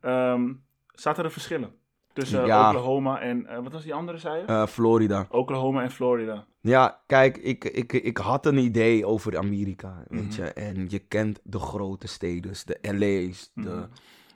[0.00, 0.52] Ehm
[0.92, 1.74] zaten er verschillen?
[2.12, 2.68] Tussen Ja.
[2.68, 3.46] Oklahoma en...
[3.46, 4.44] eh, wat was die andere, zei je?
[4.46, 5.26] Eh, Florida.
[5.30, 6.44] Oklahoma en Florida.
[6.60, 10.42] Ja, kijk, ik, ik, ik had een idee over Amerika, weet Mhm.
[10.44, 10.52] je.
[10.52, 13.66] En je kent de grote steden, de LA's, Mhm.
[13.66, 13.88] de,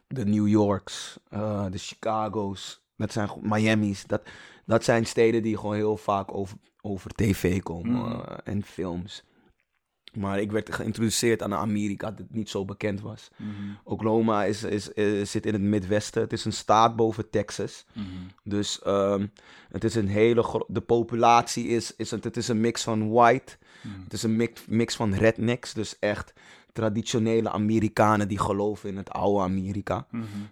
[0.08, 4.04] de New Yorks, eh, de Chicago's, dat zijn Miami's.
[4.06, 4.22] Dat,
[4.66, 8.12] dat zijn steden die gewoon heel vaak over, over tv komen Mhm.
[8.20, 9.24] eh, en films.
[10.16, 13.30] Maar ik werd geïntroduceerd aan Amerika dat niet zo bekend was.
[13.36, 13.50] Mhm.
[13.84, 14.90] Oklahoma is, is,
[15.30, 16.22] zit in het Midwesten.
[16.22, 17.84] Het is een staat boven Texas.
[17.92, 18.06] Mhm.
[18.42, 19.26] Dus ehm,
[19.68, 23.56] het is een hele De populatie is, is het, het is een mix van white.
[23.82, 24.02] Mhm.
[24.04, 25.72] Het is een mix, mix van rednecks.
[25.72, 26.32] Dus echt
[26.72, 30.06] traditionele Amerikanen die geloven in het oude Amerika.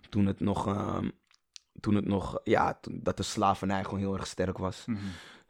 [0.09, 0.66] Toen het nog.
[0.66, 1.09] ehm,
[1.81, 2.40] toen het nog.
[2.44, 4.85] Ja, dat de slavernij gewoon heel erg sterk was.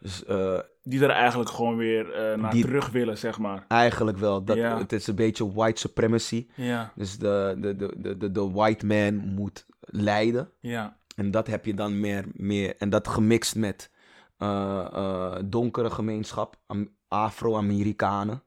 [0.04, 3.64] Dus eh, Die er eigenlijk gewoon weer eh, naar Die- terug willen, zeg maar.
[3.68, 4.44] eigenlijk wel.
[4.44, 4.78] Dat, Ja.
[4.78, 6.46] Het is een beetje white supremacy.
[6.54, 10.50] Ja, Dus de, de, de, de, de, white man moet leiden.
[10.60, 10.96] ja.
[11.16, 13.90] En dat heb je dan meer, meer en dat gemixt met
[14.36, 18.42] eh, donkere gemeenschap, Am- Afro-Amerikanen,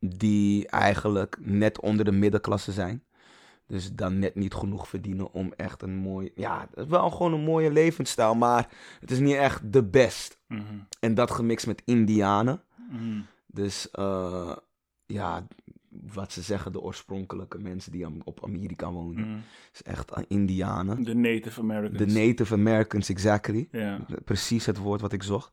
[0.00, 3.02] die eigenlijk net onder de middenklasse zijn.
[3.68, 7.32] Dus dan net niet genoeg verdienen om echt een mooi, ja, het is wel gewoon
[7.32, 8.68] een mooie levensstijl, maar
[9.00, 10.38] het is niet echt de best.
[10.46, 10.62] Mhm.
[11.00, 12.62] En dat gemixt met Indianen.
[12.90, 13.20] Mhm.
[13.46, 14.56] Dus eh,
[15.06, 15.46] ja,
[16.12, 19.38] wat ze zeggen, de oorspronkelijke mensen die am- op Amerika wonen, Mhm.
[19.72, 21.04] is echt eh, Indianen.
[21.04, 21.98] De Native Americans.
[21.98, 23.68] De Native Americans, exactly.
[24.24, 25.52] Precies het woord wat ik zocht.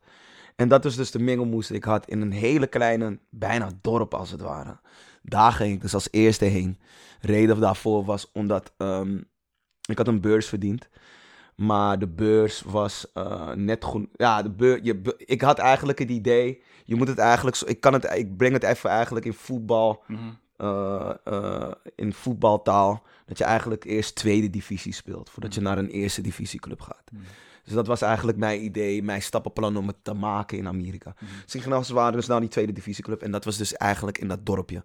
[0.55, 4.13] En dat is dus de mengelmoes die ik had in een hele kleine, bijna dorp
[4.13, 4.79] als het ware.
[5.25, 6.79] Daar ging ik dus als eerste heen.
[7.21, 9.17] Reden daarvoor was omdat ehm,
[9.89, 10.89] ik had een beurs verdiend.
[11.55, 14.07] Maar de beurs was eh, net goed.
[14.15, 16.61] Ja, de je, ik had eigenlijk het idee.
[16.85, 17.57] Je moet het eigenlijk.
[17.57, 20.03] Ik, kan het, ik breng het even eigenlijk in voetbal.
[20.07, 20.19] Mhm.
[20.57, 23.03] eh, eh, in voetbaltaal.
[23.25, 25.29] Dat je eigenlijk eerst tweede divisie speelt.
[25.29, 27.11] Voordat je naar een eerste divisieclub gaat.
[27.11, 27.23] Mhm.
[27.65, 31.15] Dus dat was eigenlijk mijn idee, mijn stappenplan om het te maken in Amerika.
[31.15, 31.31] Mhm.
[31.43, 33.21] Dus ik ging als het ware dus naar die tweede divisieclub.
[33.21, 34.83] En dat was dus eigenlijk in dat dorpje.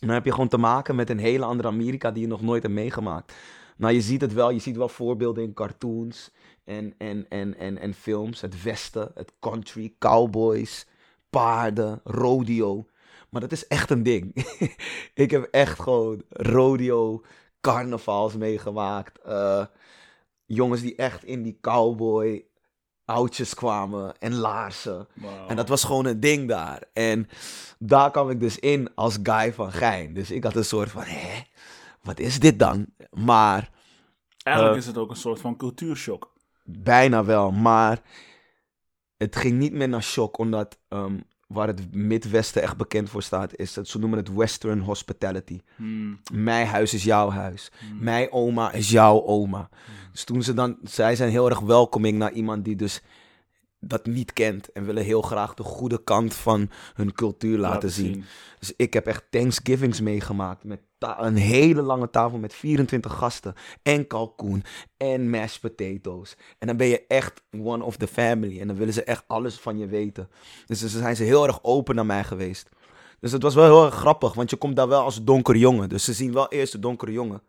[0.00, 2.42] En dan heb je gewoon te maken met een hele andere Amerika die je nog
[2.42, 3.32] nooit hebt meegemaakt.
[3.76, 4.50] Nou, je ziet het wel.
[4.50, 6.30] Je ziet wel voorbeelden in cartoons
[6.64, 8.40] en, en, en, en, en films.
[8.40, 10.86] Het westen, het country, cowboys,
[11.30, 12.86] paarden, rodeo.
[13.30, 14.34] Maar dat is echt een ding.
[15.14, 17.24] ik heb echt gewoon rodeo,
[17.60, 19.18] carnavals meegemaakt.
[19.18, 19.64] Eh,
[20.48, 22.46] jongens die echt in die cowboy
[23.04, 25.08] oudjes kwamen en laarzen.
[25.48, 26.82] En dat was gewoon een ding daar.
[26.92, 27.28] En
[27.78, 30.14] daar kwam ik dus in als guy van Gein.
[30.14, 31.42] Dus ik had een soort van, hè,
[32.02, 32.86] wat is dit dan?
[33.10, 33.70] Maar
[34.42, 36.32] Eigenlijk eh, is het ook een soort van cultuurshock.
[36.64, 37.50] bijna wel.
[37.50, 38.00] Maar
[39.16, 43.56] het ging niet meer naar shock, omdat ehm, waar het Midwesten echt bekend voor staat,
[43.56, 45.60] is dat ze noemen het Western Hospitality.
[45.76, 46.18] Hmm.
[46.32, 47.70] Mijn huis is jouw huis.
[48.00, 49.68] Mijn oma is jouw oma.
[50.12, 53.02] Dus toen ze dan, zij zijn heel erg welkoming naar iemand die dus
[53.80, 58.24] dat niet kent en willen heel graag de goede kant van hun cultuur laten, zien.
[58.58, 64.06] Dus ik heb echt Thanksgivings meegemaakt met een hele lange tafel met 24 gasten en
[64.06, 64.64] kalkoen
[64.96, 66.36] en mashed potatoes.
[66.58, 69.54] En dan ben je echt one of the family en dan willen ze echt alles
[69.54, 70.28] van je weten.
[70.66, 72.68] Dus dan zijn ze heel erg open naar mij geweest.
[73.20, 75.88] Dus het was wel heel erg grappig, want je komt daar wel als donkere jongen.
[75.88, 77.42] Dus ze zien wel eerst de donkere jongen.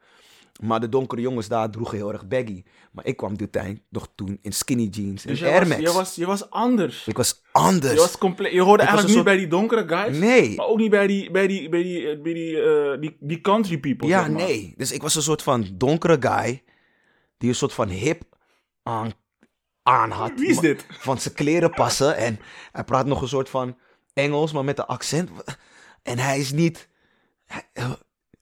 [0.60, 2.64] Maar de donkere jongens daar droegen heel erg baggy.
[2.92, 5.92] Maar ik kwam dit tijd nog toen in skinny jeans en Dus je was, je,
[5.92, 7.08] was, je was anders.
[7.08, 7.94] Ik was anders.
[7.94, 10.18] Je, was compleet, je hoorde Ik eigenlijk niet bij die donkere guys.
[10.18, 10.56] Nee.
[10.56, 13.42] Maar ook niet bij die, bij die, bij die, eh, bij die, eh, die, die
[13.42, 14.08] country people.
[14.08, 14.42] Ja, zeg maar.
[14.42, 14.74] nee.
[14.78, 16.64] Dus ik was een soort van donkere guy.
[17.38, 18.22] Die een soort van hip
[18.84, 19.12] aan,
[19.84, 20.32] aan had.
[20.36, 20.86] Wie is dit?
[20.90, 22.18] Van zijn kleren passen.
[22.18, 22.40] En
[22.72, 23.78] hij praat nog een soort van
[24.14, 25.30] Engels, maar met een accent.
[26.04, 26.90] En hij is niet
[27.46, 27.98] hij-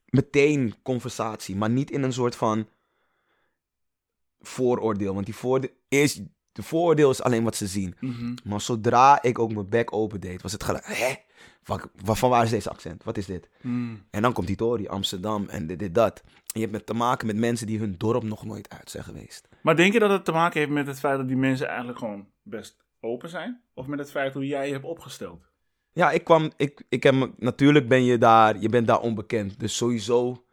[0.09, 2.67] meteen conversatie, maar niet in een soort van
[4.41, 5.13] vooroordeel.
[5.13, 7.95] Want die voorde is, de vooroordeel is alleen wat ze zien.
[7.99, 8.35] Mhm.
[8.43, 11.13] Maar zodra ik ook mijn bek open deed, was het gelijk, hè?
[11.67, 13.03] Van, van waar is deze accent?
[13.03, 13.49] Wat is dit?
[13.61, 14.03] Hmm.
[14.09, 16.23] En dan komt die Tory, Amsterdam en dit, dit, dat.
[16.25, 19.03] En je hebt met te maken met mensen die hun dorp nog nooit uit zijn
[19.03, 19.47] geweest.
[19.61, 21.97] Maar denk je dat het te maken heeft met het feit dat die mensen eigenlijk
[21.99, 23.61] gewoon best open zijn?
[23.73, 25.46] Of met het feit hoe jij je hebt opgesteld?
[25.97, 29.59] Ja, ik kwam, ik, ik heb, natuurlijk ben je daar, je bent daar onbekend.
[29.59, 30.43] Dus sowieso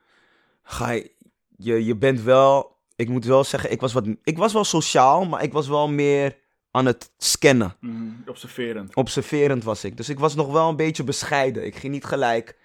[0.62, 1.10] ga je,
[1.56, 5.24] je, je bent wel, ik moet wel zeggen, ik was, wat, ik was wel sociaal,
[5.24, 6.36] maar ik was wel meer
[6.70, 7.76] aan het scannen.
[7.80, 8.02] Mhm.
[8.26, 8.94] Observerend.
[8.94, 9.96] Observerend was ik.
[9.96, 11.66] Dus ik was nog wel een beetje bescheiden.
[11.66, 12.56] Ik ging niet gelijk.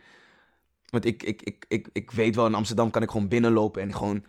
[0.89, 3.94] Want ik, ik, ik, ik, ik weet wel, in Amsterdam kan ik gewoon binnenlopen en
[3.96, 4.24] gewoon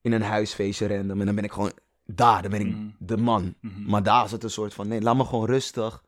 [0.00, 1.20] in een huisfeestje random.
[1.20, 1.72] En dan ben ik gewoon
[2.06, 2.88] daar, dan ben ik Mhm.
[2.98, 3.54] de man.
[3.60, 3.90] Mhm.
[3.90, 6.02] Maar daar is het een soort van, nee, laat me gewoon rustig.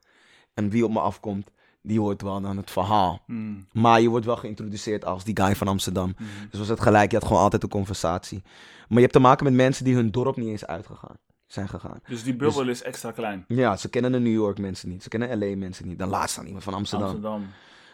[0.55, 1.51] En wie op me afkomt,
[1.83, 3.23] die hoort wel aan het verhaal.
[3.27, 3.67] Hmm.
[3.73, 6.15] Maar je wordt wel geïntroduceerd als die guy van Amsterdam.
[6.19, 6.25] Mhm.
[6.51, 8.43] Dus was het gelijk, je had gewoon altijd een conversatie.
[8.89, 11.17] Maar je hebt te maken met mensen die hun dorp niet eens uitgegaan
[11.47, 12.01] zijn gegaan.
[12.09, 13.45] Dus die bubbel is extra klein.
[13.49, 15.03] Ja, ze kennen de New York mensen niet.
[15.03, 15.99] Ze kennen LA mensen niet.
[15.99, 17.09] Dan laatst dan iemand van Amsterdam.
[17.09, 17.47] Amsterdam.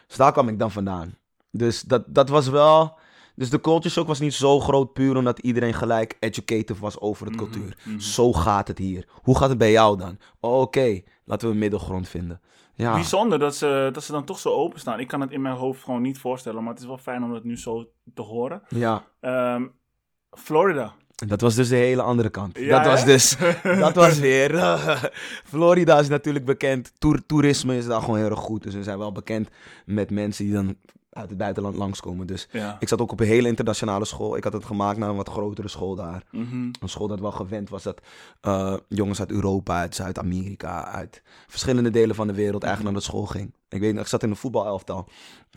[0.07, 1.15] Dus daar kwam ik dan vandaan.
[1.51, 2.99] Dus dat, dat was wel...
[3.35, 7.27] Dus de culture shock was niet zo groot puur omdat iedereen gelijk educative was over
[7.27, 7.77] het Mhm, cultuur.
[7.85, 7.99] mhm.
[7.99, 9.07] Zo gaat het hier.
[9.23, 10.19] Hoe gaat het bij jou dan?
[10.41, 12.41] Oh, Oké, laten we een middelgrond vinden.
[12.77, 15.01] Ja, Bijzonder dat ze, dat ze dan toch zo openstaan.
[15.01, 17.33] Ik kan het in mijn hoofd gewoon niet voorstellen, maar het is wel fijn om
[17.33, 18.63] het nu zo te horen.
[18.69, 19.05] ja.
[19.21, 19.67] Ehm,
[20.31, 20.95] Florida.
[21.15, 22.59] Dat was dus de hele andere kant.
[22.59, 24.51] Ja, dat was dus, dat was weer.
[25.53, 26.93] Florida is natuurlijk bekend.
[26.99, 28.63] Toer- toerisme is daar gewoon heel erg goed.
[28.63, 29.49] Dus we zijn wel bekend
[29.85, 30.77] met mensen die dan
[31.17, 32.27] uit het buitenland langskomen.
[32.27, 32.77] Dus Ja.
[32.81, 34.37] ik zat ook op een hele internationale school.
[34.37, 36.23] Ik had het gemaakt naar een wat grotere school daar.
[36.31, 36.55] Mhm.
[36.81, 38.01] Een school dat wel gewend was dat
[38.41, 43.09] eh, jongens uit Europa, uit Zuid-Amerika, uit verschillende delen van de wereld eigenlijk naar de
[43.09, 43.55] school ging.
[43.69, 45.09] Ik weet nog, ik zat in een voetbalelftal.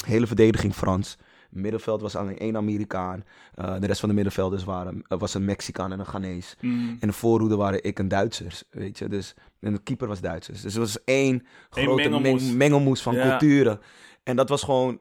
[0.06, 1.18] Hele verdediging Frans.
[1.50, 3.24] Middenveld was alleen één Amerikaan.
[3.56, 6.56] Eh, de rest van de middenvelders waren, eh, was een Mexicaan en een Ghanese.
[6.62, 6.74] Mhm.
[6.74, 9.08] In de voorhoede waren ik een Duitsers, weet je.
[9.08, 10.62] Dus, en de keeper was Duitsers.
[10.62, 12.44] Dus het was één grote mengelmoes.
[12.44, 13.30] meng- mengelmoes van Ja.
[13.30, 13.80] culturen.
[14.24, 15.00] En dat was gewoon,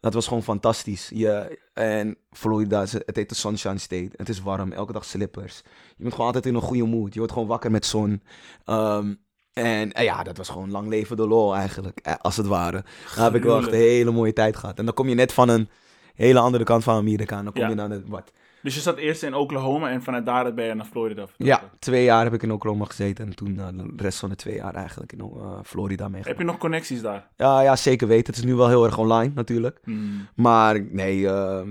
[0.00, 1.10] dat was gewoon fantastisch.
[1.14, 4.10] Je, en Florida, het heet de Sunshine State.
[4.16, 5.62] Het is warm, elke dag slippers.
[5.88, 7.12] Je bent gewoon altijd in een goede mood.
[7.12, 8.22] Je wordt gewoon wakker met zon.
[8.64, 9.14] Ehm,
[9.52, 12.84] en eh, ja, dat was gewoon lang leven de lol eigenlijk, eh, als het ware.
[13.14, 14.78] Daar heb ik wel echt een hele mooie tijd gehad.
[14.78, 15.68] En dan kom je net van een
[16.14, 17.38] hele andere kant van Amerika.
[17.38, 17.68] En dan kom Ja.
[17.68, 18.32] je naar de, wat,
[18.62, 21.46] Dus je zat eerst in Oklahoma en vanuit daar ben je naar Florida vertrokken.
[21.46, 24.34] Ja, twee jaar heb ik in Oklahoma gezeten en toen eh, de rest van de
[24.36, 26.38] twee jaar eigenlijk in eh, Florida Heb meegemaakt.
[26.40, 27.28] je nog connecties daar?
[27.36, 28.26] Ja, ja, zeker weten.
[28.26, 29.80] Het is nu wel heel erg online natuurlijk.
[29.84, 29.98] Mhm.
[30.34, 31.66] Maar nee, eh, eh,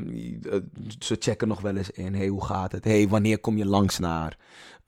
[0.99, 2.15] ze checken nog wel eens in.
[2.15, 2.83] hey, hoe gaat het?
[2.83, 4.37] hey, wanneer kom je langs naar?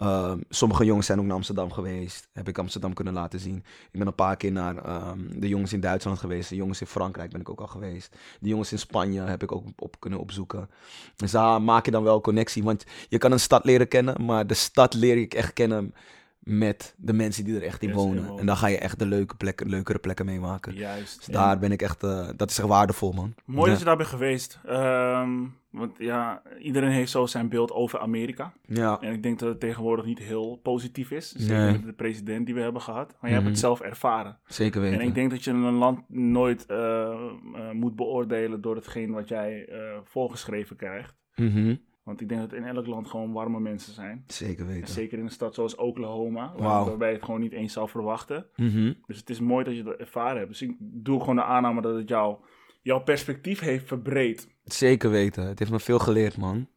[0.02, 2.28] Ehm, sommige jongens zijn ook naar Amsterdam geweest.
[2.34, 3.58] Heb ik Amsterdam kunnen laten zien.
[3.91, 6.49] Ik ben een paar keer naar ehm, de jongens in Duitsland geweest.
[6.49, 8.16] De jongens in Frankrijk ben ik ook al geweest.
[8.39, 10.70] De jongens in Spanje heb ik ook op kunnen opzoeken.
[11.16, 12.64] Dus daar maak je dan wel connectie.
[12.64, 15.93] Want je kan een stad leren kennen, maar de stad leer ik echt kennen
[16.42, 18.38] met de mensen die er echt in Yes, wonen.
[18.39, 20.74] En dan ga je echt de leuke plekken, leukere plekken meemaken.
[20.74, 21.18] Juist.
[21.18, 23.34] Dus daar ben ik echt, eh, dat is echt waardevol, man.
[23.46, 23.70] Mooi Ja.
[23.70, 24.60] dat je daar bent geweest.
[24.66, 25.30] Ehm,
[25.70, 28.54] want ja, iedereen heeft zo zijn beeld over Amerika.
[28.66, 31.32] Ja, En ik denk dat het tegenwoordig niet heel positief is.
[31.32, 31.72] Zeker Nee.
[31.72, 33.08] met de president die we hebben gehad.
[33.08, 33.52] Maar je hebt Mhm.
[33.52, 34.38] het zelf ervaren.
[34.46, 35.00] zeker weten.
[35.00, 36.78] En ik denk dat je een land nooit eh,
[37.10, 39.70] eh, moet beoordelen door hetgeen wat jij
[40.04, 41.16] voorgeschreven krijgt.
[41.36, 41.76] Mhm.
[42.12, 44.24] Want ik denk dat in elk land gewoon warme mensen zijn.
[44.28, 44.93] Zeker En weten.
[44.93, 48.45] zeker in een stad zoals Oklahoma, waarbij je het gewoon niet eens zou verwachten.
[48.55, 48.93] Mhm.
[49.05, 50.49] Dus het is mooi dat je dat ervaren hebt.
[50.49, 52.38] Dus ik doe gewoon de aanname dat het jou,
[52.82, 54.47] jouw perspectief heeft verbreed.
[54.64, 55.47] Zeker weten.
[55.47, 56.68] Het heeft me veel geleerd, man.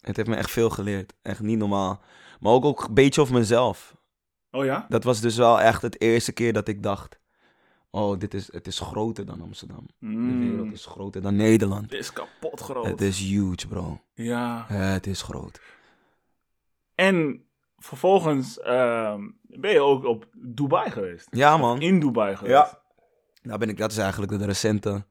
[0.00, 1.14] Het heeft me echt veel geleerd.
[1.22, 2.02] Echt niet normaal.
[2.40, 3.96] Maar ook, ook een beetje over mezelf.
[4.50, 4.86] Oh ja?
[4.88, 7.20] Dat was dus wel echt het eerste keer dat ik dacht...
[7.94, 9.86] Oh, dit is, het is groter dan Amsterdam.
[9.98, 11.82] De Mm, wereld is groter dan Nederland.
[11.90, 12.86] Het is kapot groot.
[12.86, 14.00] Het is huge, bro.
[14.14, 14.64] Ja.
[14.68, 15.60] Het is groot.
[16.94, 17.44] En
[17.78, 21.28] vervolgens ehm, ben je ook op Dubai geweest.
[21.30, 21.80] Ja, man.
[21.80, 22.56] In Dubai geweest.
[22.56, 22.82] Ja.
[23.42, 25.04] Nou ben ik, dat is eigenlijk de recente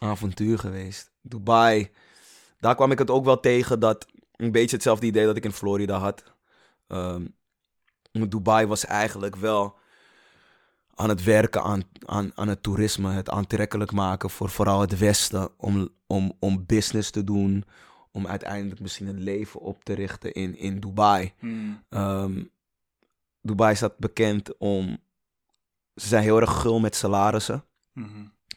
[0.00, 1.12] avontuur geweest.
[1.20, 1.90] Dubai.
[2.58, 5.52] Daar kwam ik het ook wel tegen dat een beetje hetzelfde idee dat ik in
[5.52, 6.24] Florida had.
[6.86, 7.26] Ehm,
[8.12, 9.82] Dubai was eigenlijk wel
[10.94, 15.48] aan het werken aan, aan, aan het toerisme, het aantrekkelijk maken voor vooral het Westen
[15.56, 17.64] om, om, om business te doen,
[18.12, 21.32] om uiteindelijk misschien een leven op te richten in, in Dubai.
[21.38, 21.82] Hmm.
[21.88, 22.42] Ehm,
[23.40, 24.98] Dubai staat bekend om.
[25.94, 27.64] Ze zijn heel erg gul met salarissen.
[27.92, 28.08] Mhm.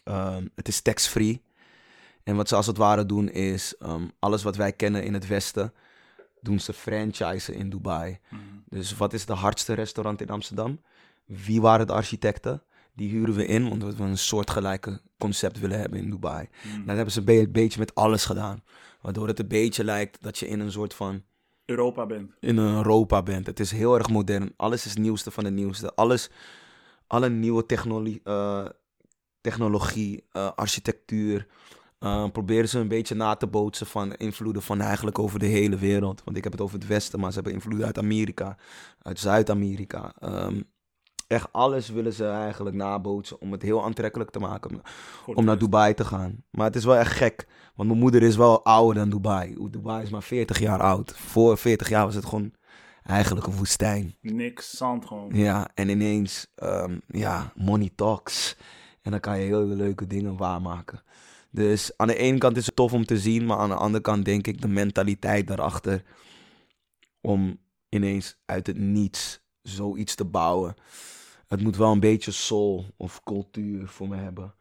[0.03, 1.41] Ehm, het is tax-free.
[2.23, 3.77] En wat ze als het ware doen is.
[3.77, 5.73] ehm, alles wat wij kennen in het Westen.
[6.41, 8.19] doen ze franchisen in Dubai.
[8.29, 8.41] Mhm.
[8.69, 10.79] Dus wat is de hardste restaurant in Amsterdam?
[11.27, 12.63] Wie waren de architecten?
[12.93, 16.47] Die huren we in, omdat we een soortgelijke concept willen hebben in Dubai.
[16.63, 16.85] Mhm.
[16.85, 18.63] Dat hebben ze een be- beetje met alles gedaan.
[19.01, 21.23] Waardoor het een beetje lijkt dat je in een soort van
[21.65, 22.31] Europa bent.
[22.39, 23.45] in Europa bent.
[23.45, 24.53] Het is heel erg modern.
[24.55, 25.93] Alles is het nieuwste van het nieuwste.
[25.95, 26.29] Alles,
[27.07, 28.65] alle nieuwe technologie, eh,
[29.41, 31.47] technologie eh, architectuur.
[31.99, 35.77] eh, proberen ze een beetje na te bootsen van invloeden van eigenlijk over de hele
[35.77, 36.21] wereld.
[36.23, 38.57] Want ik heb het over het Westen, maar ze hebben invloeden uit Amerika,
[39.01, 40.13] uit Zuid-Amerika.
[40.19, 40.61] Ehm,
[41.27, 44.81] echt alles willen ze eigenlijk nabootsen om het heel aantrekkelijk te maken
[45.25, 45.57] om naar.
[45.57, 46.43] Dubai te gaan.
[46.51, 47.47] Maar het is wel echt gek.
[47.75, 49.55] Want mijn moeder is wel ouder dan Dubai.
[49.71, 51.13] Dubai is maar 40 jaar oud.
[51.15, 52.53] Voor 40 jaar was het gewoon
[53.03, 54.15] eigenlijk een woestijn.
[54.21, 55.29] Niks, zand gewoon.
[55.33, 58.55] Ja, en ineens, ehm, ja, money talks.
[59.01, 61.03] En dan kan je hele leuke dingen waarmaken.
[61.51, 64.03] Dus aan de ene kant is het tof om te zien, maar aan de andere
[64.03, 66.03] kant denk ik de mentaliteit daarachter.
[67.21, 67.59] Om
[67.89, 70.75] ineens uit het niets zoiets te bouwen.
[71.47, 74.53] Het moet wel een beetje soul of cultuur voor me hebben.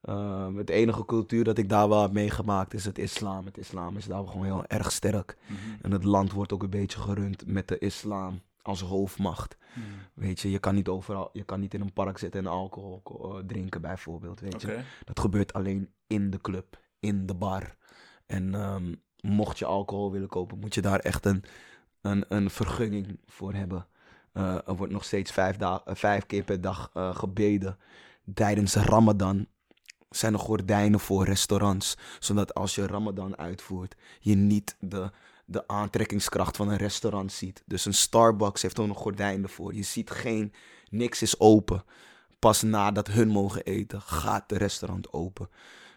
[0.00, 3.44] Ehm, het enige cultuur dat ik daar wel heb meegemaakt is het islam.
[3.44, 5.36] Het islam is daar gewoon heel erg sterk.
[5.46, 5.58] Mhm.
[5.82, 9.56] En het land wordt ook een beetje gerund met de islam als hoofdmacht.
[9.74, 9.86] Mhm.
[10.14, 13.02] Weet je, je kan niet overal, je kan niet in een park zitten en alcohol
[13.04, 14.80] eh, drinken bijvoorbeeld, weet je.
[15.04, 17.76] Dat gebeurt alleen in de club, in de bar.
[18.26, 21.44] En ehm, mocht je alcohol willen kopen, moet je daar echt een,
[22.00, 23.86] een, een vergunning voor hebben.
[24.36, 27.78] Eh, er wordt nog steeds vijf, eh, vijf keer per dag eh, gebeden.
[28.34, 29.46] Tijdens Ramadan
[30.10, 31.96] zijn er gordijnen voor restaurants.
[32.18, 35.10] Zodat als je Ramadan uitvoert, je niet de,
[35.44, 37.62] de aantrekkingskracht van een restaurant ziet.
[37.66, 39.74] Dus een Starbucks heeft ook nog gordijnen ervoor.
[39.74, 40.52] Je ziet geen,
[40.90, 41.84] niks is open.
[42.38, 45.48] Pas nadat hun mogen eten, gaat de restaurant open.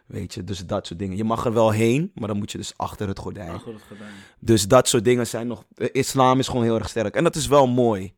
[0.05, 1.17] Weet je, dus dat soort dingen.
[1.17, 3.51] Je mag er wel heen, maar dan moet je dus achter het gordijn.
[3.51, 4.11] Achter het gedaan.
[4.39, 5.63] Dus dat soort dingen zijn nog.
[5.75, 7.15] Islam is gewoon heel erg sterk.
[7.15, 8.17] En dat is wel mooi.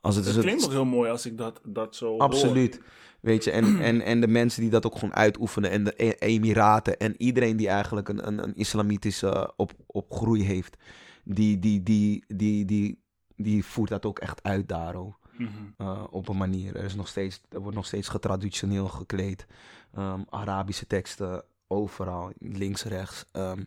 [0.00, 2.20] Als het, Het is klinkt ook heel mooi als ik dat, dat zo hoor.
[2.20, 2.80] Absoluut.
[3.20, 5.70] Weet je, en, en, en de mensen die dat ook gewoon uitoefenen.
[5.70, 6.98] En de E- Emiraten.
[6.98, 10.76] En iedereen die eigenlijk een, een, een islamitische op, opgroei heeft.
[11.24, 13.02] Die, die, die, die, die,
[13.36, 15.18] die voert dat ook echt uit daar ook.
[15.36, 15.48] Mhm.
[15.76, 16.76] Eh, op een manier.
[16.76, 19.46] Er, is nog steeds, er wordt nog steeds getraditioneel gekleed.
[19.94, 23.24] Ehm, Arabische teksten overal, links, rechts.
[23.32, 23.62] Ehm,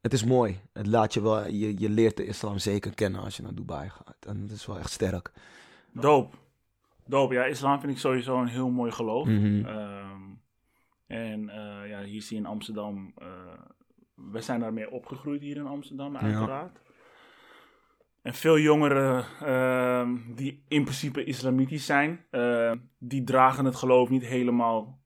[0.00, 0.60] het is mooi.
[0.72, 3.88] Het laat je, wel, je, je leert de islam zeker kennen als je naar Dubai
[3.88, 4.26] gaat.
[4.26, 5.32] En dat is wel echt sterk.
[5.92, 6.34] Doop.
[7.06, 9.26] Doop, ja, islam vind ik sowieso een heel mooi geloof.
[9.26, 9.64] Mhm.
[9.64, 10.22] Ehm,
[11.06, 13.26] en eh, ja, hier zie je in Amsterdam, eh,
[14.14, 16.80] we zijn daarmee opgegroeid hier in Amsterdam, uiteraard.
[18.22, 24.24] En veel jongeren ehm, die in principe islamitisch zijn, eh, die dragen het geloof niet
[24.24, 24.98] helemaal,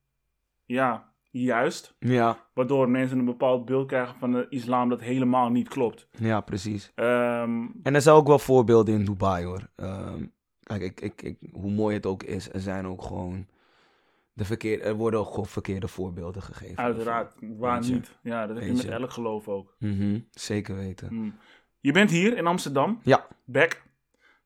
[0.65, 1.95] ja, juist.
[1.99, 6.09] Ja, Waardoor mensen een bepaald beeld krijgen van de islam dat helemaal niet klopt.
[6.19, 6.93] ja, precies.
[6.95, 9.69] Ehm, En er zijn ook wel voorbeelden in Dubai hoor.
[9.77, 10.25] Ehm,
[10.63, 13.47] kijk, ik, ik, ik, hoe mooi het ook is, er zijn ook gewoon.
[14.35, 16.77] De verkeer, er worden ook gewoon verkeerde voorbeelden gegeven.
[16.77, 18.19] uiteraard, waar niet.
[18.23, 19.75] Ja, dat heb je met elk geloof ook.
[19.79, 21.09] Mhm, zeker weten.
[21.09, 21.35] Hmm.
[21.81, 23.83] Je bent hier in Amsterdam, Ja, back.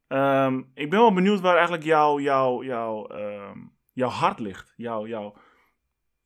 [0.06, 3.58] Ehm, ik ben wel benieuwd waar eigenlijk jouw, jouw, jouw, ehm,
[3.92, 4.72] jouw hart ligt.
[4.76, 5.34] Jouw, jouw,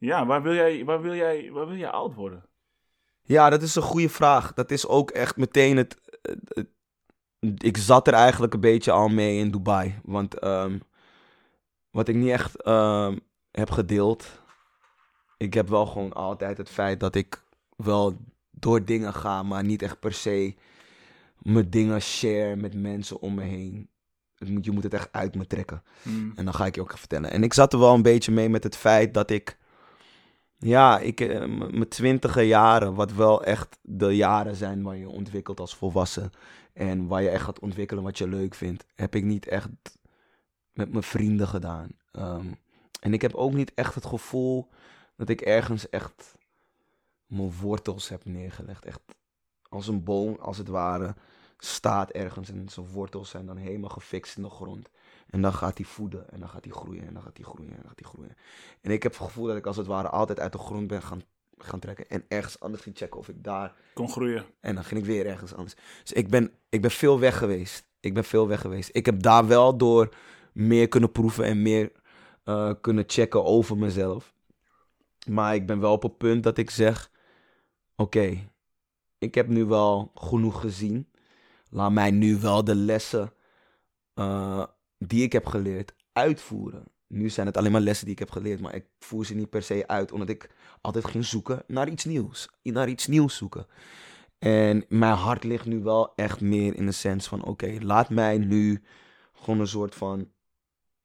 [0.01, 2.44] ja, waar wil, jij, waar, wil jij, waar wil jij oud worden?
[3.22, 4.55] Ja, dat is een goede vraag.
[4.55, 5.96] Dat is ook echt meteen het.
[7.57, 10.01] ik zat er eigenlijk een beetje al mee in Dubai.
[10.03, 10.78] Want ehm,
[11.90, 13.18] wat ik niet echt ehm,
[13.51, 14.26] heb gedeeld.
[15.36, 17.44] Ik heb wel gewoon altijd het feit dat ik
[17.76, 18.16] wel
[18.51, 20.55] door dingen ga, maar niet echt per se
[21.38, 23.88] mijn dingen share met mensen om me heen.
[24.61, 25.82] Je moet het echt uit me trekken.
[26.03, 26.32] Hmm.
[26.36, 27.30] En dan ga ik je ook even vertellen.
[27.30, 29.59] En ik zat er wel een beetje mee met het feit dat ik.
[30.62, 35.61] Ja, ik, eh, mijn twintige jaren, wat wel echt de jaren zijn waar je ontwikkelt
[35.61, 36.32] als volwassen.
[36.72, 38.84] En waar je echt gaat ontwikkelen wat je leuk vindt.
[38.94, 39.68] Heb ik niet echt
[40.72, 41.88] met mijn vrienden gedaan.
[42.12, 42.46] Ehm,
[43.00, 44.68] en ik heb ook niet echt het gevoel
[45.16, 46.34] dat ik ergens echt
[47.26, 48.84] mijn wortels heb neergelegd.
[48.84, 49.00] Echt
[49.68, 51.14] als een boom, als het ware,
[51.58, 52.50] staat ergens.
[52.50, 54.90] En zijn wortels zijn dan helemaal gefixt in de grond.
[55.31, 57.70] En dan gaat hij voeden en dan gaat hij groeien en dan gaat hij groeien
[57.70, 58.37] en dan gaat hij groeien.
[58.81, 61.03] En ik heb het gevoel dat ik als het ware altijd uit de grond ben
[61.03, 61.22] gaan,
[61.59, 62.09] gaan trekken.
[62.09, 63.74] En ergens anders ging checken of ik daar...
[63.95, 64.45] Kon groeien.
[64.61, 65.74] En dan ging ik weer ergens anders.
[66.03, 67.85] Dus ik ben, ik ben veel weg geweest.
[68.01, 68.91] Ik ben veel weg geweest.
[68.93, 70.14] Ik heb daar wel door
[70.53, 71.93] meer kunnen proeven en meer
[72.45, 74.35] eh, kunnen checken over mezelf.
[75.28, 77.11] Maar ik ben wel op het punt dat ik zeg...
[77.97, 78.51] Oké,
[79.18, 81.09] ik heb nu wel genoeg gezien.
[81.70, 83.33] Laat mij nu wel de lessen
[84.14, 84.64] eh,
[85.07, 86.84] die ik heb geleerd uitvoeren.
[87.07, 89.51] Nu zijn het alleen maar lessen die ik heb geleerd, maar ik voer ze niet
[89.51, 92.48] per se uit, omdat ik altijd ging zoeken naar iets nieuws.
[92.62, 93.66] Naar iets nieuws zoeken.
[94.38, 98.38] En mijn hart ligt nu wel echt meer in de sens van: oké, laat mij
[98.38, 98.82] nu
[99.32, 100.30] gewoon een soort van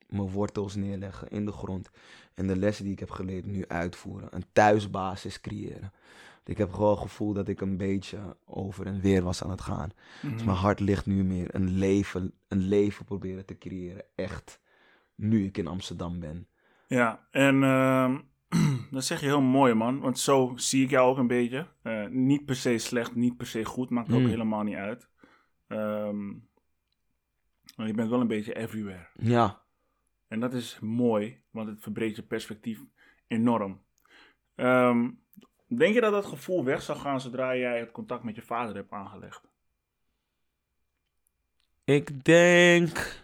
[0.08, 1.90] mijn wortels neerleggen in de grond.
[2.34, 4.28] En de lessen die ik heb geleerd nu uitvoeren.
[4.32, 5.94] Een thuisbasis creëren.
[6.46, 9.62] Ik heb gewoon het gevoel dat ik een beetje over en weer was aan het
[9.62, 9.92] gaan.
[10.22, 10.34] Mhm.
[10.34, 14.06] Dus mijn hart ligt nu meer een leven, een leven proberen te creëren.
[14.16, 14.62] Echt.
[15.16, 16.48] Nu ik in Amsterdam ben.
[16.88, 18.20] Ja, en ehm,
[18.92, 20.00] dat zeg je heel mooi, man.
[20.00, 21.68] Want zo zie ik jou ook een beetje.
[21.82, 24.28] Eh, niet per se slecht, niet per se goed, maakt ook Mm.
[24.28, 25.10] helemaal niet uit.
[25.68, 26.28] Ehm,
[27.76, 29.08] maar je bent wel een beetje everywhere.
[29.14, 29.64] Ja.
[30.28, 32.82] En dat is mooi, want het verbreedt je perspectief
[33.28, 33.82] enorm.
[34.56, 35.10] Ehm,
[35.68, 38.76] denk je dat dat gevoel weg zou gaan zodra jij het contact met je vader
[38.76, 39.42] hebt aangelegd?
[41.84, 43.24] Ik denk.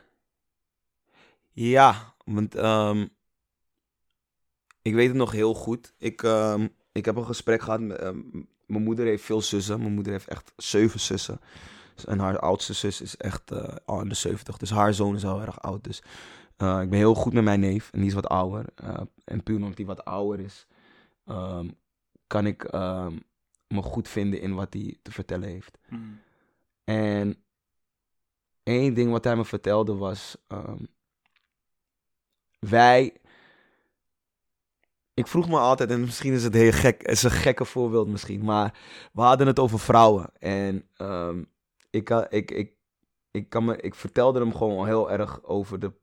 [1.52, 3.08] Ja, want ehm,
[4.82, 5.94] ik weet het nog heel goed.
[5.98, 7.98] Ik, ehm, ik heb een gesprek gehad met.
[7.98, 8.20] ehm,
[8.66, 9.80] mijn moeder heeft veel zussen.
[9.80, 11.39] Mijn moeder heeft echt zeven zussen.
[12.06, 14.58] En haar oudste zus is echt eh, al in de 70.
[14.58, 15.84] Dus haar zoon is al erg oud.
[15.84, 16.04] Dus
[16.58, 17.89] eh, ik ben heel goed met mijn neef.
[17.92, 18.66] En die is wat ouder.
[18.76, 20.68] Eh, en puur omdat hij wat ouder is,
[22.32, 23.15] kan ik ehm,
[23.67, 25.77] me goed vinden in wat hij te vertellen heeft.
[25.89, 26.19] Mm.
[26.84, 27.38] En
[28.63, 30.84] één ding wat hij me vertelde was: ehm,
[32.59, 33.13] wij.
[35.13, 38.43] Ik vroeg me altijd, en misschien is het heel gek, is een gekke voorbeeld misschien,
[38.43, 38.79] maar
[39.13, 40.29] we hadden het over vrouwen.
[40.39, 41.43] En ehm,
[41.89, 42.73] ik, ik, ik,
[43.32, 45.93] ik, kan me, ik vertelde hem gewoon heel erg over de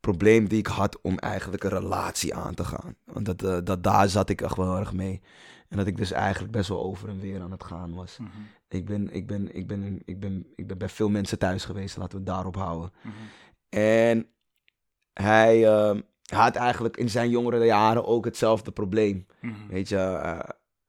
[0.00, 2.96] probleem die ik had om eigenlijk een relatie aan te gaan.
[3.04, 5.22] Want dat, eh, dat, daar zat ik echt wel erg mee.
[5.70, 8.16] En dat ik dus eigenlijk best wel over en weer aan het gaan was.
[8.18, 8.30] Mhm.
[8.68, 11.96] Ik ben, ik, ben, ik, ben, ik, ben, ik ben bij veel mensen thuis geweest,
[11.96, 12.92] laten we het daarop houden.
[13.02, 13.14] Mhm.
[13.68, 14.26] En
[15.12, 16.00] hij ehm,
[16.34, 19.26] had eigenlijk in zijn jongere jaren ook hetzelfde probleem.
[19.40, 19.54] Mhm.
[19.68, 20.38] Weet je, eh,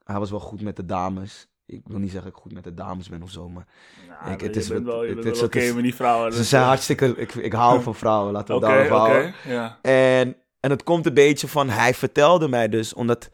[0.03, 1.47] hij was wel goed met de dames.
[1.65, 3.67] Ik wil niet zeggen dat ik goed met de dames ben of zo, maar
[4.31, 6.31] Ik- het is wel, het is- het oké is- met die vrouwen.
[6.31, 7.05] ze dus, zijn eh, hartstikke...
[7.17, 9.33] Ik, ik hou van vrouwen, laten we het daarop houden.
[9.47, 9.79] ja.
[9.81, 13.29] En, en het komt een beetje van, hij vertelde mij dus, omdat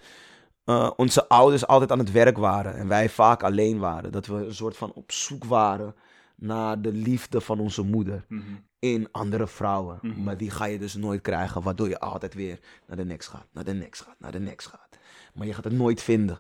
[0.67, 4.11] eh, onze ouders altijd aan het werk waren en wij vaak alleen waren.
[4.11, 5.95] Dat we een soort van op zoek waren
[6.35, 8.41] naar de liefde van onze moeder Mhm.
[8.79, 9.99] in andere vrouwen.
[10.01, 10.23] Mhm.
[10.23, 13.47] Maar die ga je dus nooit krijgen, waardoor je altijd weer naar de next gaat,
[13.51, 14.97] naar de next gaat, naar de next gaat.
[15.33, 16.39] Maar je gaat het nooit vinden.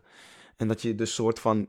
[0.57, 1.67] En dat je dus soort van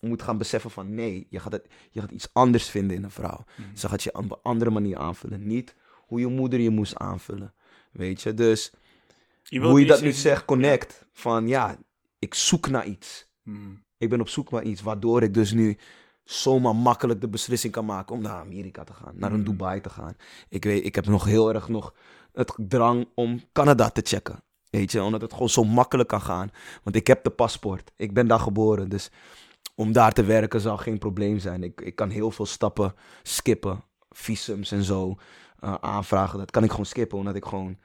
[0.00, 3.10] moet gaan beseffen van nee, je gaat, het, je gaat iets anders vinden in een
[3.10, 3.44] vrouw.
[3.56, 3.76] Mhm.
[3.76, 5.46] Ze gaat je op een andere manier aanvullen.
[5.46, 5.74] Niet
[6.06, 7.54] hoe je moeder je moest aanvullen.
[7.92, 8.72] Weet je, dus
[9.48, 11.06] Je hoe je dat nu zegt, connect.
[11.12, 11.76] Van ja,
[12.18, 13.26] ik zoek naar iets.
[13.42, 13.72] Mhm.
[13.98, 15.78] Ik ben op zoek naar iets, waardoor ik dus nu
[16.24, 19.50] zomaar makkelijk de beslissing kan maken om naar Amerika te gaan, naar een Mhm.
[19.50, 20.16] Dubai te gaan.
[20.48, 21.94] Ik weet, ik heb nog heel erg nog
[22.32, 24.42] het drang om Canada te checken.
[24.70, 26.50] Weet je, omdat het gewoon zo makkelijk kan gaan.
[26.82, 27.92] Want ik heb de paspoort.
[27.96, 28.88] Ik ben daar geboren.
[28.88, 29.10] Dus
[29.74, 31.62] om daar te werken zal geen probleem zijn.
[31.62, 33.84] Ik, ik kan heel veel stappen skippen.
[34.10, 35.16] Visums en zo
[35.60, 36.38] eh, aanvragen.
[36.38, 37.78] Dat kan ik gewoon skippen, omdat ik gewoon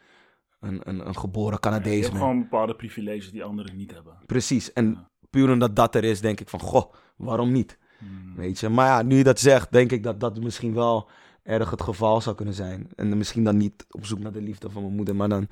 [0.60, 2.22] een, een, een geboren je Canadees hebt ben.
[2.22, 4.18] gewoon bepaalde privileges die anderen niet hebben.
[4.26, 4.74] Precies.
[4.74, 5.10] En Ja.
[5.30, 7.78] puur omdat dat er is, denk ik van, goh, waarom niet?
[8.00, 8.36] Mhm.
[8.36, 11.10] Weet je, maar ja, nu je dat zegt, denk ik dat dat misschien wel
[11.44, 12.90] erg het geval zou kunnen zijn.
[12.96, 15.48] En misschien dan niet op zoek naar de liefde van mijn moeder, maar dan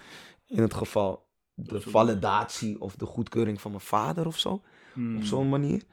[0.47, 4.61] in het geval de validatie of de goedkeuring van mijn vader of zo.
[4.93, 5.17] Hmm.
[5.17, 5.83] Op zo'n manier.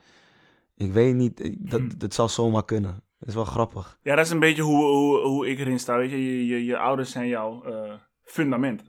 [0.77, 1.89] Ik weet niet, eh, dat, Hm.
[1.99, 3.03] dat zou zomaar kunnen.
[3.19, 3.99] Dat is wel grappig.
[4.03, 5.97] Ja, dat is een beetje hoe, hoe, hoe ik erin sta.
[5.97, 7.93] Weet je, je, je, je ouders zijn jouw eh,
[8.23, 8.83] fundament.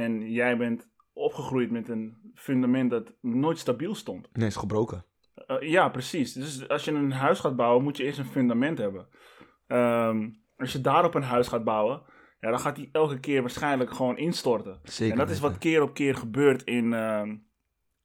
[0.00, 4.28] En jij bent opgegroeid met een fundament dat nooit stabiel stond.
[4.32, 5.04] Nee, is gebroken.
[5.46, 6.32] Eh, ja, precies.
[6.32, 9.08] Dus als je een huis gaat bouwen, moet je eerst een fundament hebben.
[9.66, 12.02] Ehm, als je daarop een huis gaat bouwen,
[12.40, 14.80] ja, dan gaat die elke keer waarschijnlijk gewoon instorten.
[14.82, 17.36] Zeker en dat is wat keer op keer gebeurt in, ehm,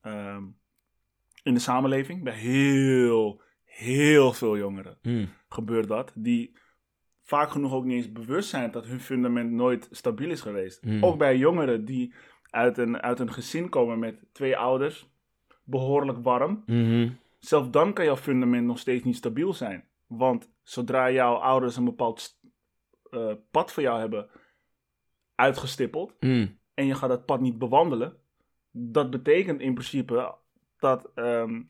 [0.01, 0.43] ehm,
[1.43, 2.23] in de samenleving.
[2.23, 5.29] Bij heel, heel veel jongeren Mm.
[5.49, 6.11] gebeurt dat.
[6.15, 6.57] Die
[7.25, 10.83] vaak genoeg ook niet eens bewust zijn dat hun fundament nooit stabiel is geweest.
[10.83, 11.03] Mm.
[11.03, 12.13] Ook bij jongeren die
[12.49, 15.09] uit een, uit een gezin komen met twee ouders,
[15.63, 16.63] behoorlijk warm.
[16.65, 17.09] Mhm.
[17.39, 19.83] Zelf dan kan jouw fundament nog steeds niet stabiel zijn.
[20.07, 22.39] Want zodra jouw ouders een bepaald
[23.09, 24.29] eh, pad voor jou hebben
[25.35, 26.57] uitgestippeld Mm.
[26.73, 28.17] en je gaat dat pad niet bewandelen,
[28.71, 30.35] dat betekent in principe
[30.79, 31.61] dat, ehm,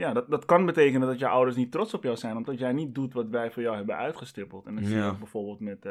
[0.00, 2.72] ja, dat, dat kan betekenen dat je ouders niet trots op jou zijn, omdat jij
[2.72, 4.66] niet doet wat wij voor jou hebben uitgestippeld.
[4.66, 5.14] En dat zie je Ja.
[5.18, 5.84] bijvoorbeeld met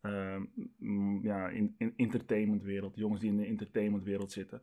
[0.00, 0.42] ehm,
[0.78, 4.60] mm, ja, in, in entertainmentwereld, jongens die in de entertainmentwereld zitten.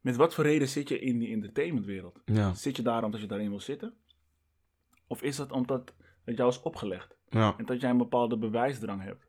[0.00, 2.22] Met wat voor reden zit je in die entertainmentwereld?
[2.24, 2.54] Ja.
[2.54, 3.94] Zit je daar omdat je daarin wil zitten?
[5.06, 5.94] Of is dat omdat
[6.24, 7.16] het jou is opgelegd?
[7.28, 7.54] Ja.
[7.58, 9.26] En dat jij een bepaalde bewijsdrang hebt.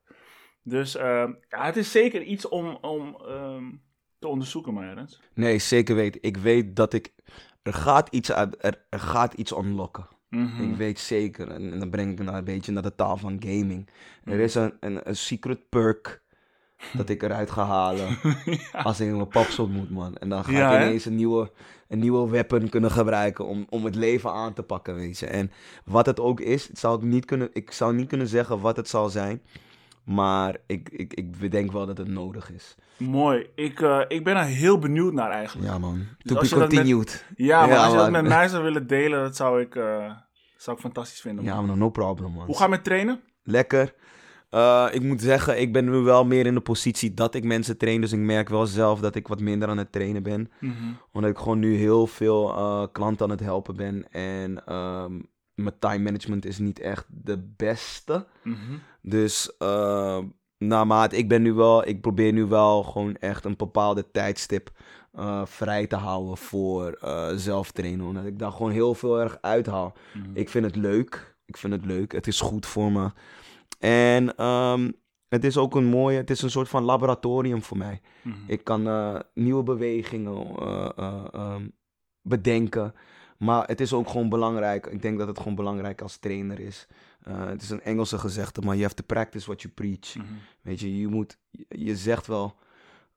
[0.63, 3.71] Dus eh, ja, het is zeker iets om, om ehm,
[4.19, 5.21] te onderzoeken, Marens.
[5.33, 6.21] Nee, zeker weten.
[6.21, 7.13] Ik weet dat ik...
[7.67, 10.07] Er gaat iets, uit, er, er gaat iets unlocken.
[10.29, 10.63] Mhm.
[10.71, 11.47] Ik weet zeker.
[11.51, 13.89] En, en dan breng ik naar een beetje naar de taal van gaming.
[14.23, 14.39] Er Mhm.
[14.41, 16.21] is een, een, een secret perk
[16.93, 18.17] dat ik eruit ga halen
[18.71, 18.79] ja.
[18.81, 20.15] als ik mijn paps ontmoet, man.
[20.17, 20.85] En dan ga Ja, ik hè?
[20.85, 21.51] ineens een nieuwe,
[21.87, 25.25] een nieuwe weapon kunnen gebruiken om, om het leven aan te pakken, weet je.
[25.25, 25.51] En
[25.85, 28.87] wat het ook is, zou ik, niet kunnen, ik zou niet kunnen zeggen wat het
[28.89, 29.41] zal zijn.
[30.07, 32.75] Maar ik, ik, ik bedenk wel dat het nodig is.
[32.97, 33.47] Mooi.
[33.55, 35.67] Ik, eh, ik ben er heel benieuwd naar eigenlijk.
[35.69, 35.95] Ja, man.
[36.17, 37.25] Dus To be met- continued.
[37.35, 40.11] Ja, maar Ja, als je dat met mij zou willen delen, dat zou ik, eh,
[40.57, 41.45] zou ik fantastisch vinden.
[41.45, 41.53] man.
[41.53, 42.45] Ja, man, no problem, man.
[42.45, 43.19] Hoe ga je met trainen?
[43.43, 43.93] Lekker.
[44.49, 47.77] Eh, ik moet zeggen, ik ben nu wel meer in de positie dat ik mensen
[47.77, 48.01] train.
[48.01, 50.51] Dus ik merk wel zelf dat ik wat minder aan het trainen ben.
[50.59, 50.73] Mhm.
[51.11, 54.11] Omdat ik gewoon nu heel veel klanten aan het helpen ben.
[54.11, 55.13] En ehm,
[55.53, 58.25] mijn time management is niet echt de beste.
[58.43, 58.57] Mhm.
[59.09, 60.19] Dus uh,
[60.57, 64.69] naarmate ik ben nu wel, ik probeer nu wel gewoon echt een bepaalde tijdstip
[65.11, 68.05] eh, vrij te houden voor eh zelftrainen.
[68.05, 69.93] Omdat ik daar gewoon heel veel erg uithaal.
[70.13, 70.29] Mhm.
[70.33, 71.35] Ik vind het leuk.
[71.45, 72.11] Ik vind het leuk.
[72.11, 73.11] Het is goed voor me.
[73.79, 74.91] En ehm,
[75.29, 78.01] het is ook een mooie, het is een soort van laboratorium voor mij.
[78.21, 78.35] Mhm.
[78.47, 81.67] Ik kan eh, nieuwe bewegingen eh, eh, ehm,
[82.21, 82.93] bedenken.
[83.37, 84.85] Maar het is ook gewoon belangrijk.
[84.85, 86.87] Ik denk dat het gewoon belangrijk als trainer is.
[87.27, 90.15] Eh, het is een Engelse gezegde, maar you have to practice what you preach.
[90.15, 90.25] Mhm.
[90.61, 91.37] Weet je, je moet,
[91.69, 92.55] je- zegt wel,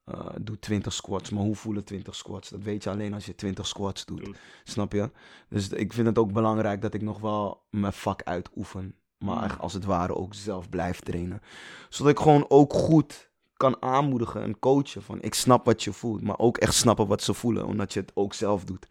[0.05, 2.49] eh, doe 20 squats, maar hoe voelen 20 squats?
[2.49, 4.31] Dat weet je alleen als je 20 squats doet.
[4.65, 5.11] Snap je?
[5.49, 8.95] Dus ik vind het ook belangrijk dat ik nog wel mijn vak uitoefen.
[9.19, 11.41] Maar echt als het ware ook zelf blijf trainen.
[11.89, 15.03] Zodat ik gewoon ook goed kan aanmoedigen en coachen.
[15.03, 17.67] Van ik snap wat je voelt, maar ook echt snappen wat ze voelen.
[17.67, 18.87] Omdat je het ook zelf doet.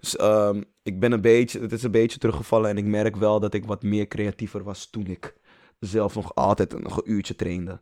[0.00, 2.70] Dus ehm, ik ben een beetje, het is een beetje teruggevallen.
[2.70, 5.34] En ik merk wel dat ik wat meer creatiever was toen ik
[5.80, 7.80] zelf nog altijd een, nog een uurtje trainde.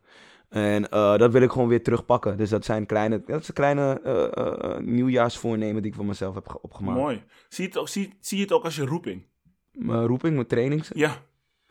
[0.48, 2.36] En eh, dat wil ik gewoon weer terugpakken.
[2.36, 6.62] Dus dat zijn kleine, dat een kleine eh, nieuwjaarsvoornemen die ik voor mezelf heb ge-
[6.62, 6.98] opgemaakt.
[6.98, 7.22] Mooi.
[7.48, 9.22] Zie je, het ook, zie, zie je het ook als je roeping?
[9.72, 10.90] Mijn roeping, mijn trainings.
[10.94, 11.08] Ja.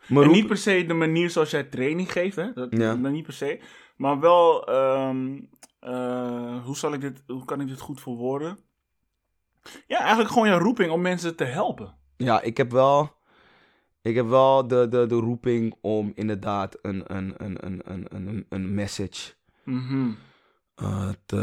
[0.06, 2.52] Mijn en roep- niet per se de manier zoals jij training geeft, hè?
[2.52, 2.94] Dat, Ja.
[2.94, 3.60] dat niet per se.
[3.96, 5.38] Maar wel, ehm,
[5.80, 8.58] eh, hoe, zal ik dit, hoe kan ik dit goed verwoorden?
[9.86, 11.94] Ja, eigenlijk gewoon jouw roeping om mensen te helpen.
[12.16, 13.10] Ja, ik heb wel,
[14.02, 18.46] ik heb wel de, de, de roeping om inderdaad een, een, een, een, een, een,
[18.48, 19.32] een message
[19.64, 20.10] Mhm.
[20.74, 21.36] eh, te,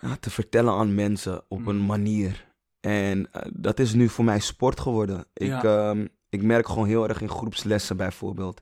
[0.00, 1.86] ja, te vertellen aan mensen op een Mhm.
[1.86, 2.44] manier.
[2.80, 5.24] En eh, dat is nu voor mij sport geworden.
[5.34, 8.60] Ik, ehm, ik merk gewoon heel erg in groepslessen bijvoorbeeld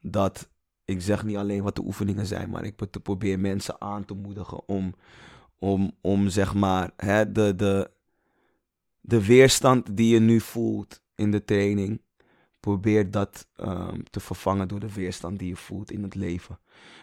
[0.00, 0.48] dat
[0.84, 4.14] ik zeg niet alleen wat de oefeningen zijn, maar ik pro- probeer mensen aan te
[4.14, 4.94] moedigen om,
[5.58, 7.90] om, om zeg maar hè, de, de,
[9.00, 12.02] de weerstand die je nu voelt in de training,
[12.60, 16.58] probeer dat ehm, te vervangen door de weerstand die je voelt in het leven.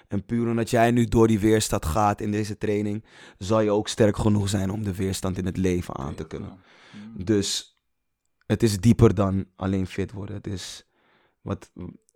[0.08, 3.06] En puur omdat jij nu door die weerstand gaat in deze training,
[3.38, 6.60] zal je ook sterk genoeg zijn om de weerstand in het leven aan te kunnen.
[7.16, 7.80] Dus
[8.46, 10.36] het is dieper dan alleen fit worden.
[10.36, 10.88] Het is
[11.42, 11.72] wat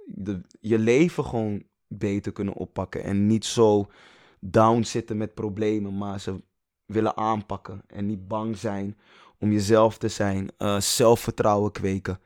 [0.06, 3.04] de, je leven gewoon beter kunnen oppakken.
[3.04, 3.92] En niet zo
[4.40, 6.44] down zitten met problemen, maar ze
[6.86, 7.82] willen aanpakken.
[7.88, 8.98] En niet bang zijn
[9.42, 10.50] om jezelf te zijn.
[10.58, 12.20] eh, zelfvertrouwen kweken.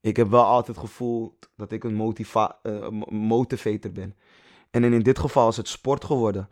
[0.00, 4.14] ik heb wel altijd gevoeld dat ik een motiva eh, mo- motivator ben.
[4.70, 6.48] En in, in dit geval is het sport geworden.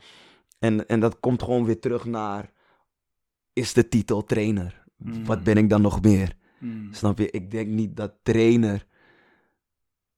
[0.59, 2.53] En, en dat komt gewoon weer terug naar,
[3.53, 4.85] is de titel trainer?
[4.97, 5.25] Mm.
[5.25, 6.37] Wat ben ik dan nog meer?
[6.59, 6.89] Mm.
[6.93, 7.31] Snap je?
[7.31, 8.87] Ik denk niet dat trainer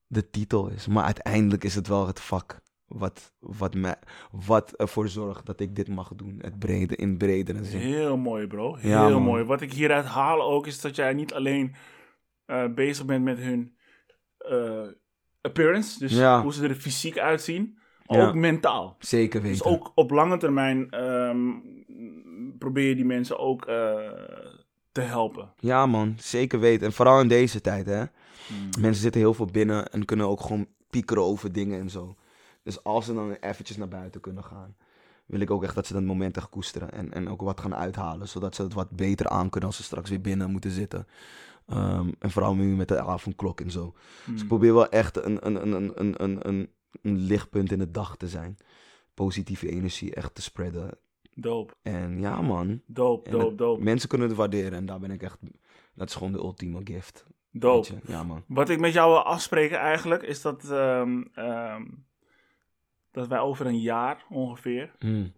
[0.06, 0.86] de titel is.
[0.86, 3.96] Maar uiteindelijk is het wel het vak wat, wat, mij,
[4.30, 6.38] wat ervoor zorgt dat ik dit mag doen.
[6.40, 7.80] Het brede, in bredere zin.
[7.80, 8.74] Heel mooi, bro.
[8.74, 9.44] Heel Ja, mooi.
[9.44, 11.74] Wat ik hieruit haal ook is dat jij niet alleen
[12.46, 13.74] eh, bezig bent met hun
[14.38, 14.82] eh,
[15.40, 16.42] appearance, dus Ja.
[16.42, 18.26] hoe ze er fysiek uitzien, Ja.
[18.26, 18.96] ook mentaal.
[18.98, 19.58] Zeker weten.
[19.58, 21.50] Dus ook op lange termijn ehm,
[22.58, 23.98] probeer je die mensen ook eh,
[24.92, 25.52] te helpen.
[25.58, 26.86] Ja man, zeker weten.
[26.86, 28.00] En vooral in deze tijd hè.
[28.00, 28.08] Mm.
[28.80, 32.16] Mensen zitten heel veel binnen en kunnen ook gewoon piekeren over dingen en zo.
[32.66, 34.76] Dus als ze dan eventjes naar buiten kunnen gaan,
[35.26, 36.92] wil ik ook echt dat ze dat moment echt koesteren.
[36.92, 39.82] En, en ook wat gaan uithalen, zodat ze het wat beter aan kunnen als ze
[39.84, 41.06] straks weer binnen moeten zitten.
[41.66, 43.94] Ehm, en vooral nu met de avondklok en zo.
[44.24, 44.46] Dus ik Mm.
[44.48, 46.68] probeer wel echt een, een, een, een, een, een,
[47.02, 48.56] een, lichtpunt in de dag te zijn.
[49.14, 50.90] Positieve energie echt te spreiden.
[51.34, 53.82] Dope, En ja man, dope, het- dope.
[53.82, 55.38] mensen kunnen het waarderen en daar ben ik echt...
[55.94, 57.26] Dat is gewoon de ultieme gift.
[57.50, 57.98] je.
[58.06, 58.44] Ja man.
[58.46, 61.82] Wat ik met jou wil afspreken eigenlijk, is dat, ehm, ehm,
[63.16, 65.32] dat wij over een jaar ongeveer Hmm,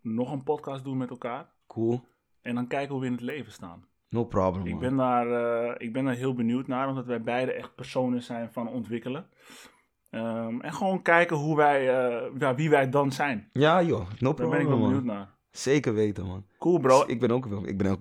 [0.00, 1.46] nog een podcast doen met elkaar.
[1.66, 2.04] cool.
[2.42, 3.84] En dan kijken hoe we in het leven staan.
[4.08, 4.80] No problem Ik man.
[4.80, 8.52] ben, daar, eh, ik ben daar heel benieuwd naar, omdat wij beide echt personen zijn
[8.52, 9.26] van ontwikkelen.
[10.10, 13.50] Ehm, en gewoon kijken hoe wij, eh, ja, wie wij dan zijn.
[13.52, 15.34] Ja joh, no Daar problem ben ik wel benieuwd naar.
[15.50, 16.46] Zeker weten man.
[16.58, 17.04] Cool bro.
[17.06, 18.00] Ik ben ook, ik ben ook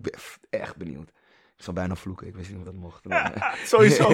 [0.50, 1.12] echt benieuwd.
[1.58, 3.06] Ik zou bijna vloeken, ik wist niet of dat mocht.
[3.06, 4.08] maar- Sowieso.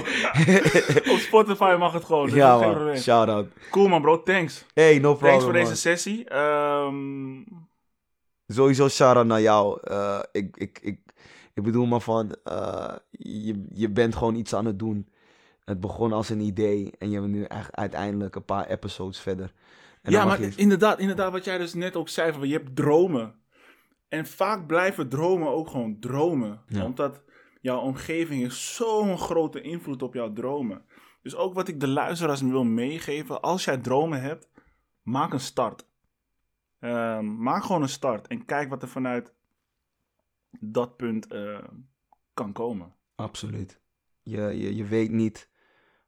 [1.14, 2.26] Op Spotify mag het gewoon.
[2.26, 3.48] dus ja man, shout out.
[3.72, 4.66] Cool man bro, thanks.
[4.74, 5.64] Hey, no problem Thanks voor man.
[5.64, 6.26] deze sessie.
[6.30, 7.42] Ehm,
[8.48, 9.80] Sowieso shout out naar jou.
[9.84, 11.00] Eh, ik, ik, ik,
[11.54, 15.10] ik bedoel maar van, eh, je, je bent gewoon iets aan het doen.
[15.66, 19.54] Het begon als een idee en je bent nu echt uiteindelijk een paar episodes verder.
[20.02, 22.76] En ja, maar je- inderdaad, inderdaad, wat jij dus net ook zei, van je hebt
[22.76, 23.34] dromen.
[24.10, 26.62] En vaak blijven dromen ook gewoon dromen.
[26.68, 26.84] Ja.
[26.86, 27.22] Omdat
[27.62, 30.86] jouw omgeving heeft zo'n grote invloed op jouw dromen.
[31.22, 34.49] Dus ook wat ik de luisteraars wil meegeven, als jij dromen hebt,
[35.01, 35.86] maak een start.
[36.80, 39.34] Ehm, maak gewoon een start en kijk wat er vanuit
[40.59, 41.64] dat punt eh,
[42.34, 42.93] kan komen.
[43.16, 43.80] Absoluut.
[44.24, 45.49] Je, je, je weet niet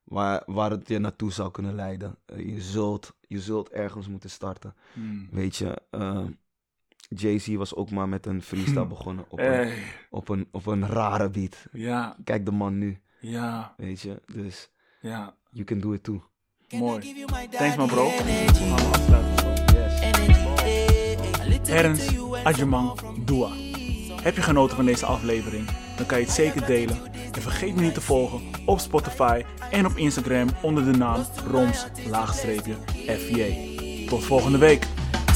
[0.04, 2.16] waar, waar het je naartoe zou kunnen leiden.
[2.26, 4.76] Eh, je, zult, je zult ergens moeten starten.
[4.94, 5.28] Hmm.
[5.32, 6.26] Weet je, eh,
[7.14, 9.74] Jay-Z was ook maar met een freestyle begonnen op een, Hey,
[10.10, 11.66] op, een, op een rare beat.
[11.72, 14.22] ja, Kijk de man nu, ja, weet je.
[14.34, 15.36] Dus ja.
[15.52, 16.24] you can do it too.
[16.70, 17.26] Mooi.
[17.52, 18.06] Thanks man bro.
[18.06, 19.32] We gaan afsluiten.
[21.68, 22.12] Ernst
[22.44, 23.50] Adjumang Dua.
[24.22, 25.68] Heb je genoten van deze aflevering?
[25.98, 26.98] Dan kan je het zeker delen.
[27.32, 33.42] En vergeet me niet te volgen op Spotify en op Instagram onder de naam roms-fj.
[34.08, 34.88] Tot volgende week.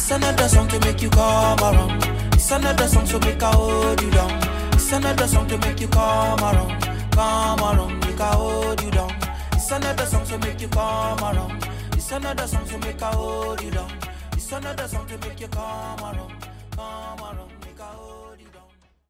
[0.10, 2.01] It's another song to make you come around.
[2.34, 4.39] It's another song to make I hold you down.
[4.72, 6.82] It's another song to make you come around.
[7.12, 9.12] Come around, make I hold you down.
[9.51, 11.62] It's another song to make you come around.
[11.91, 13.91] It's another song to make I hold you down.
[14.32, 16.32] It's another song to make you come around.